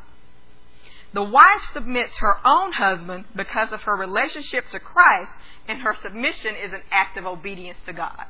[1.16, 5.32] The wife submits her own husband because of her relationship to Christ,
[5.66, 8.26] and her submission is an act of obedience to God.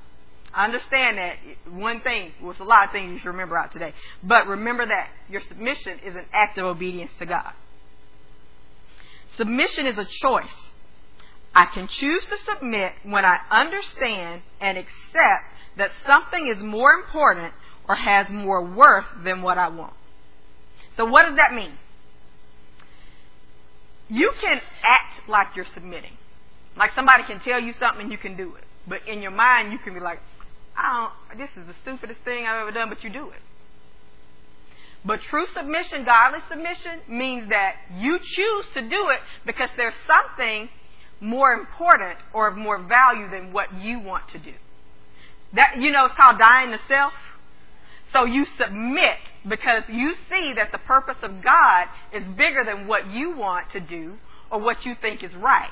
[0.54, 3.72] I understand that one thing, well, it's a lot of things you should remember out
[3.72, 7.54] today, but remember that your submission is an act of obedience to God.
[9.34, 10.70] Submission is a choice.
[11.56, 15.44] I can choose to submit when I understand and accept
[15.78, 17.52] that something is more important
[17.90, 19.94] or has more worth than what I want.
[20.96, 21.80] So, what does that mean?
[24.08, 26.14] You can act like you're submitting.
[26.78, 28.64] Like somebody can tell you something and you can do it.
[28.88, 30.20] But in your mind, you can be like,
[30.78, 33.40] I don't, this is the stupidest thing I've ever done, but you do it.
[35.06, 40.68] But true submission, godly submission, means that you choose to do it because there's something
[41.22, 44.54] more important or of more value than what you want to do.
[45.54, 47.14] That you know, it's called dying to self.
[48.16, 53.12] So you submit because you see that the purpose of God is bigger than what
[53.12, 54.14] you want to do
[54.50, 55.68] or what you think is right.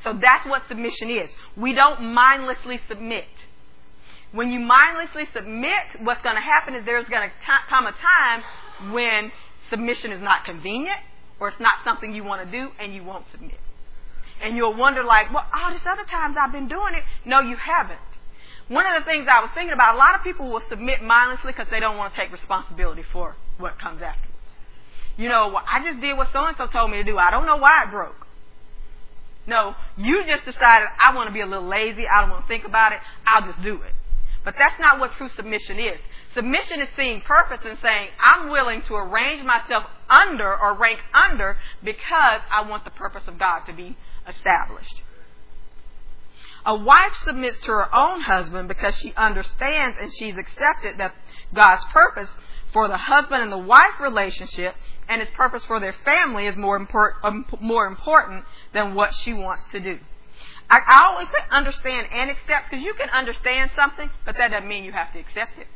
[0.00, 1.34] So that's what submission is.
[1.56, 3.24] We don't mindlessly submit.
[4.32, 7.34] When you mindlessly submit, what's going to happen is there's going to
[7.70, 9.32] come a time when
[9.70, 11.00] submission is not convenient
[11.40, 13.58] or it's not something you want to do and you won't submit.
[14.42, 17.04] And you'll wonder like, well, all these other times I've been doing it.
[17.24, 18.09] No, you haven't.
[18.70, 21.50] One of the things I was thinking about, a lot of people will submit mindlessly
[21.50, 24.30] because they don't want to take responsibility for what comes afterwards.
[25.16, 27.18] You know, well, I just did what so and so told me to do.
[27.18, 28.28] I don't know why it broke.
[29.48, 32.06] No, you just decided I want to be a little lazy.
[32.06, 33.00] I don't want to think about it.
[33.26, 33.92] I'll just do it.
[34.44, 35.98] But that's not what true submission is.
[36.32, 41.56] Submission is seeing purpose and saying, I'm willing to arrange myself under or rank under
[41.82, 43.96] because I want the purpose of God to be
[44.28, 45.02] established.
[46.66, 51.14] A wife submits to her own husband because she understands and she's accepted that
[51.54, 52.28] God's purpose
[52.72, 54.74] for the husband and the wife relationship
[55.08, 59.32] and his purpose for their family is more, import, um, more important than what she
[59.32, 59.98] wants to do.
[60.68, 64.68] I, I always say understand and accept because you can understand something, but that doesn't
[64.68, 65.66] mean you have to accept it.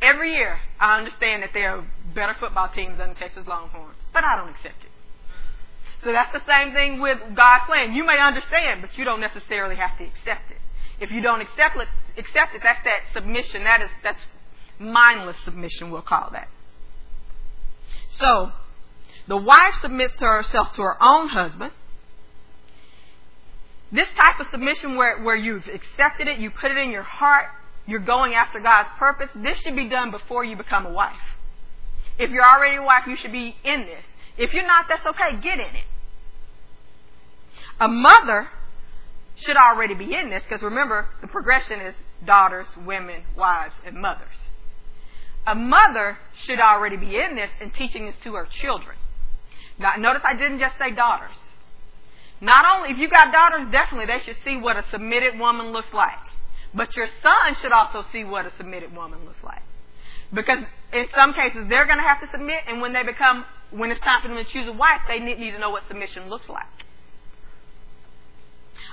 [0.00, 1.84] Every year, I understand that there are
[2.14, 4.90] better football teams than the Texas Longhorns, but I don't accept it.
[6.06, 7.92] So that's the same thing with God's plan.
[7.92, 10.58] You may understand, but you don't necessarily have to accept it.
[11.00, 13.64] If you don't accept it, accept it, that's that submission.
[13.64, 14.20] That is that's
[14.78, 16.46] mindless submission, we'll call that.
[18.06, 18.52] So,
[19.26, 21.72] the wife submits to herself to her own husband.
[23.90, 27.46] This type of submission where, where you've accepted it, you put it in your heart,
[27.84, 31.16] you're going after God's purpose, this should be done before you become a wife.
[32.16, 34.06] If you're already a wife, you should be in this.
[34.38, 35.40] If you're not, that's okay.
[35.40, 35.84] Get in it.
[37.80, 38.48] A mother
[39.36, 44.34] should already be in this because remember, the progression is daughters, women, wives, and mothers.
[45.46, 48.96] A mother should already be in this and teaching this to her children.
[49.78, 51.36] Now, notice I didn't just say daughters.
[52.40, 55.92] Not only, if you got daughters, definitely they should see what a submitted woman looks
[55.92, 56.18] like.
[56.74, 59.62] But your son should also see what a submitted woman looks like.
[60.32, 60.58] Because
[60.92, 64.00] in some cases, they're going to have to submit, and when they become, when it's
[64.00, 66.48] time for them to choose a wife, they need, need to know what submission looks
[66.48, 66.66] like.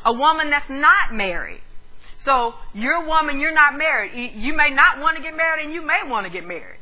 [0.06, 1.62] A woman that's not married.
[2.20, 4.34] So you're a woman, you're not married.
[4.36, 6.80] You may not want to get married, and you may want to get married.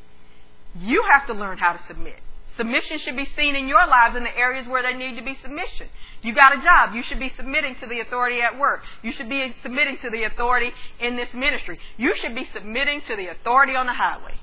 [0.78, 2.20] You have to learn how to submit.
[2.58, 5.38] Submission should be seen in your lives in the areas where there need to be
[5.42, 5.88] submission.
[6.22, 6.94] You got a job.
[6.94, 8.82] You should be submitting to the authority at work.
[9.02, 11.80] You should be submitting to the authority in this ministry.
[11.98, 14.36] You should be submitting to the authority on the highway.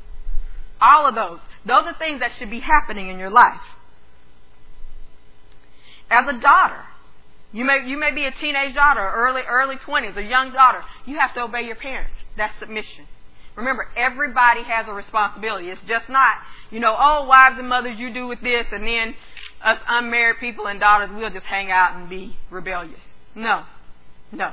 [0.80, 1.40] All of those.
[1.66, 3.60] Those are things that should be happening in your life.
[6.10, 6.84] As a daughter,
[7.52, 10.82] you may, you may be a teenage daughter, early, early 20s, a young daughter.
[11.06, 12.16] You have to obey your parents.
[12.36, 13.06] That's submission.
[13.56, 15.68] Remember, everybody has a responsibility.
[15.68, 16.34] It's just not,
[16.70, 19.14] you know, oh, wives and mothers, you do with this, and then
[19.64, 23.00] us unmarried people and daughters, we'll just hang out and be rebellious.
[23.34, 23.64] No.
[24.30, 24.52] No.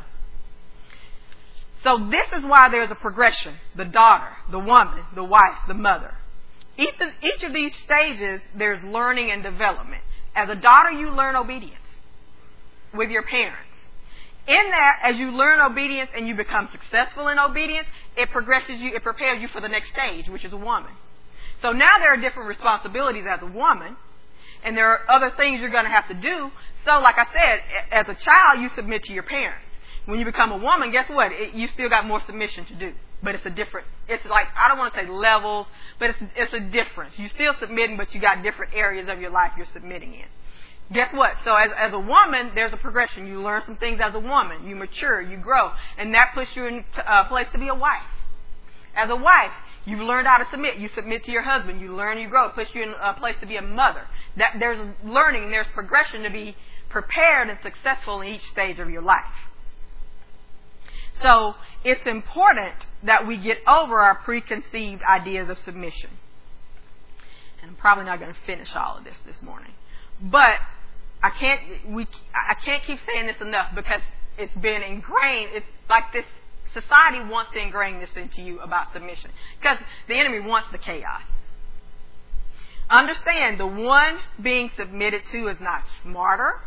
[1.82, 3.56] So this is why there's a progression.
[3.76, 6.16] The daughter, the woman, the wife, the mother.
[6.78, 10.02] Each of, each of these stages, there's learning and development.
[10.36, 11.85] As a daughter, you learn obedience
[12.98, 13.62] with your parents.
[14.48, 18.96] In that, as you learn obedience and you become successful in obedience, it progresses you,
[18.96, 20.92] it prepares you for the next stage, which is a woman.
[21.62, 23.98] So now there are different responsibilities as a woman,
[24.64, 26.52] and there are other things you're going to have to do.
[26.86, 27.60] So, like I said,
[27.92, 29.66] as a child, you submit to your parents.
[30.06, 31.32] When you become a woman, guess what?
[31.32, 32.94] It, you still got more submission to do.
[33.24, 33.88] but it's a different.
[34.08, 35.66] It's like I don't want to say levels,
[35.98, 37.14] but it's it's a difference.
[37.18, 40.28] You're still submitting, but you got different areas of your life you're submitting in.
[40.94, 41.34] Guess what?
[41.44, 43.26] So as as a woman, there's a progression.
[43.28, 44.68] You learn some things as a woman.
[44.68, 47.76] You mature, you grow, and that puts you in a uh, place to be a
[47.76, 48.04] wife.
[48.96, 49.52] As a wife,
[49.86, 50.78] You've learned how to submit.
[50.78, 51.80] You submit to your husband.
[51.80, 52.48] You learn, you grow.
[52.48, 54.02] It puts you in a place to be a mother.
[54.36, 56.56] That there's learning, there's progression to be
[56.90, 59.24] prepared and successful in each stage of your life.
[61.22, 61.54] So
[61.84, 66.10] it's important that we get over our preconceived ideas of submission.
[67.62, 69.72] And I'm probably not going to finish all of this this morning,
[70.22, 70.60] but
[71.22, 74.02] I can't we I can't keep saying this enough because
[74.38, 75.52] it's been ingrained.
[75.54, 76.26] It's like this
[76.76, 79.78] Society wants to ingrain this into you about submission because
[80.10, 81.24] the enemy wants the chaos.
[82.90, 86.60] Understand the one being submitted to is not smarter,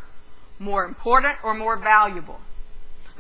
[0.59, 2.41] more important, or more valuable.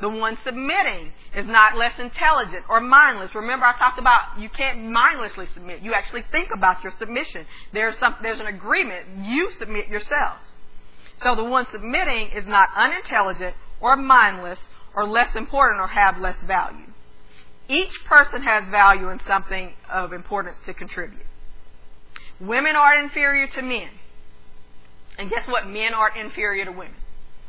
[0.00, 3.34] The one submitting is not less intelligent or mindless.
[3.34, 5.82] Remember, I talked about you can't mindlessly submit.
[5.82, 7.46] You actually think about your submission.
[7.72, 9.06] There's some, there's an agreement.
[9.24, 10.38] You submit yourself.
[11.18, 14.60] So the one submitting is not unintelligent or mindless
[14.94, 16.86] or less important or have less value.
[17.68, 21.26] Each person has value and something of importance to contribute.
[22.40, 23.90] Women are inferior to men.
[25.18, 25.66] And guess what?
[25.66, 26.94] Men are inferior to women.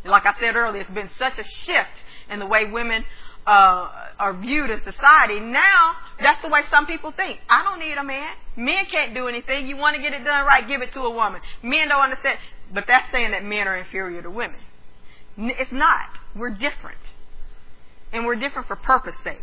[0.03, 1.95] Like I said earlier, it's been such a shift
[2.29, 3.05] in the way women
[3.47, 5.39] uh, are viewed in society.
[5.39, 7.39] Now, that's the way some people think.
[7.49, 8.33] I don't need a man.
[8.55, 9.67] Men can't do anything.
[9.67, 11.41] You want to get it done right, give it to a woman.
[11.63, 12.37] Men don't understand.
[12.73, 14.59] But that's saying that men are inferior to women.
[15.37, 16.09] It's not.
[16.35, 16.99] We're different
[18.11, 19.41] and we're different for purpose sake.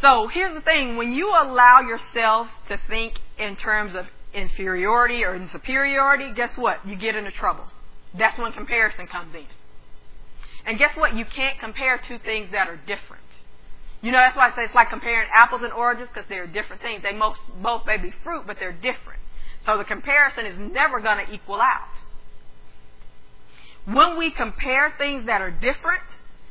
[0.00, 5.34] So here's the thing when you allow yourselves to think in terms of inferiority or
[5.34, 6.86] in superiority, guess what?
[6.86, 7.64] You get into trouble.
[8.18, 9.46] That's when comparison comes in.
[10.66, 11.14] And guess what?
[11.14, 13.22] You can't compare two things that are different.
[14.00, 16.82] You know, that's why I say it's like comparing apples and oranges because they're different
[16.82, 17.02] things.
[17.02, 19.20] They most, both may be fruit, but they're different.
[19.64, 21.88] So the comparison is never going to equal out.
[23.84, 26.02] When we compare things that are different,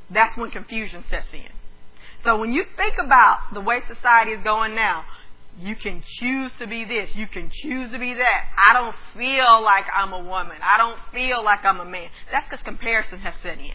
[0.09, 1.51] that's when confusion sets in.
[2.23, 5.05] So when you think about the way society is going now,
[5.59, 7.09] you can choose to be this.
[7.15, 8.45] You can choose to be that.
[8.69, 10.57] I don't feel like I'm a woman.
[10.63, 12.09] I don't feel like I'm a man.
[12.31, 13.73] That's because comparison has set in.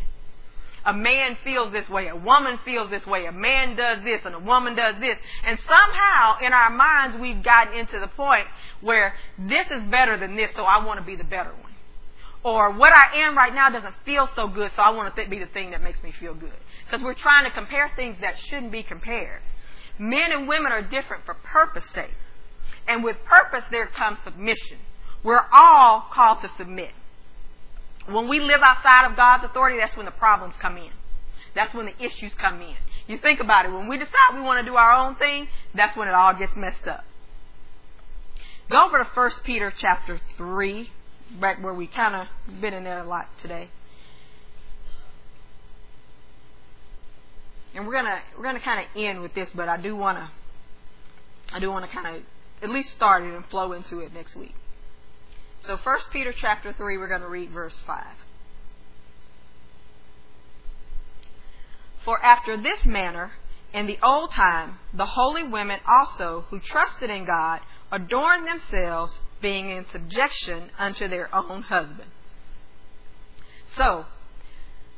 [0.87, 2.07] A man feels this way.
[2.07, 3.27] A woman feels this way.
[3.27, 5.19] A man does this and a woman does this.
[5.45, 8.47] And somehow in our minds we've gotten into the point
[8.81, 11.73] where this is better than this, so I want to be the better one.
[12.45, 15.29] Or what I am right now doesn't feel so good, so I want to th-
[15.29, 16.55] be the thing that makes me feel good.
[16.85, 19.43] Because we're trying to compare things that shouldn't be compared.
[19.99, 22.15] Men and women are different for purpose sake.
[22.87, 24.79] And with purpose, there comes submission.
[25.25, 26.93] We're all called to submit.
[28.09, 30.91] When we live outside of God's authority, that's when the problems come in.
[31.55, 32.77] That's when the issues come in.
[33.09, 33.73] You think about it.
[33.73, 36.55] When we decide we want to do our own thing, that's when it all gets
[36.57, 37.05] messed up.
[38.69, 40.91] Go over to 1 Peter chapter 3,
[41.41, 43.69] back where we kind of been in there a lot today.
[47.75, 50.31] And we're gonna we're gonna kind of end with this, but I do wanna
[51.53, 52.23] I do wanna kind of
[52.63, 54.55] at least start it and flow into it next week.
[55.61, 58.15] So First Peter chapter three, we're gonna read verse five.
[62.05, 63.33] For after this manner,
[63.73, 69.71] in the old time, the holy women also who trusted in God adorned themselves, being
[69.71, 72.13] in subjection unto their own husbands.
[73.69, 74.07] So,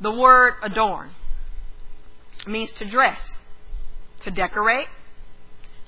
[0.00, 1.10] the word adorn
[2.46, 3.20] means to dress,
[4.20, 4.88] to decorate,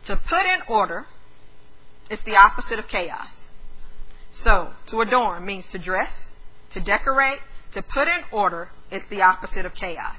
[0.04, 1.06] to put in order.
[2.10, 3.28] It's the opposite of chaos.
[4.32, 6.28] So, to adorn means to dress,
[6.70, 7.40] to decorate,
[7.72, 8.70] to put in order.
[8.90, 10.18] It's the opposite of chaos.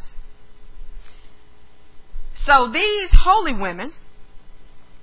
[2.45, 3.93] So, these holy women,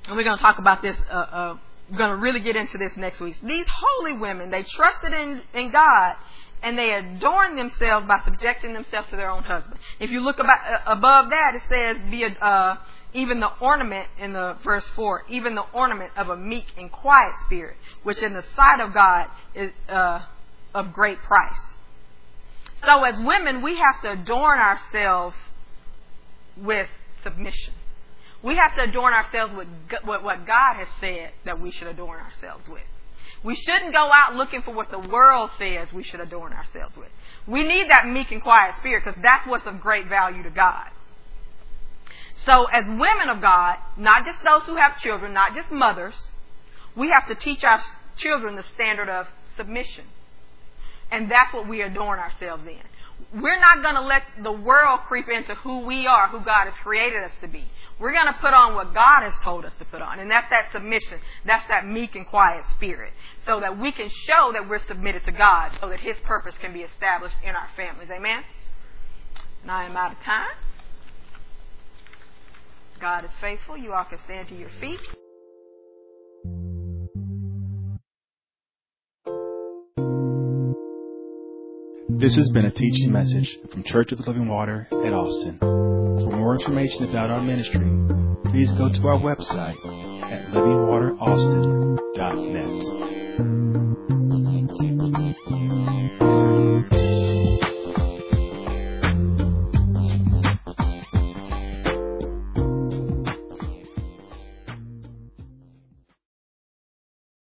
[0.07, 1.59] and we're going to talk about this, uh, uh,
[1.91, 3.37] we're going to really get into this next week.
[3.43, 6.17] These holy women, they trusted in, in God
[6.63, 9.79] and they adorn themselves by subjecting themselves to their own husband.
[10.01, 12.77] If you look about, uh, above that, it says, "Be a, uh,
[13.15, 17.33] even the ornament in the verse four, even the ornament of a meek and quiet
[17.47, 20.23] spirit, which in the sight of God is uh,
[20.75, 21.61] of great price."
[22.85, 25.37] So, as women, we have to adorn ourselves
[26.57, 26.89] with
[27.23, 27.75] submission.
[28.43, 29.69] We have to adorn ourselves with
[30.05, 32.85] what God has said that we should adorn ourselves with.
[33.43, 37.09] We shouldn't go out looking for what the world says we should adorn ourselves with.
[37.47, 40.89] We need that meek and quiet spirit because that's what's of great value to God.
[42.49, 46.29] So, as women of God, not just those who have children, not just mothers,
[46.97, 47.79] we have to teach our
[48.17, 50.05] children the standard of submission.
[51.11, 52.81] And that's what we adorn ourselves in.
[53.43, 56.75] we're not going to let the world creep into who we are, who God has
[56.83, 57.65] created us to be.
[58.01, 60.19] We're going to put on what God has told us to put on.
[60.19, 61.19] And that's that submission.
[61.45, 63.13] That's that meek and quiet spirit.
[63.41, 66.73] So that we can show that we're submitted to God so that His purpose can
[66.73, 68.09] be established in our families.
[68.11, 68.43] Amen?
[69.67, 70.57] Now I am out of time.
[73.01, 73.77] God is faithful.
[73.77, 74.99] You all can stand to your feet.
[82.19, 85.57] This has been a teaching message from Church of the Living Water at Austin.
[85.61, 87.89] For more information about our ministry,
[88.51, 89.77] please go to our website
[90.25, 93.08] at livingwateraustin.net.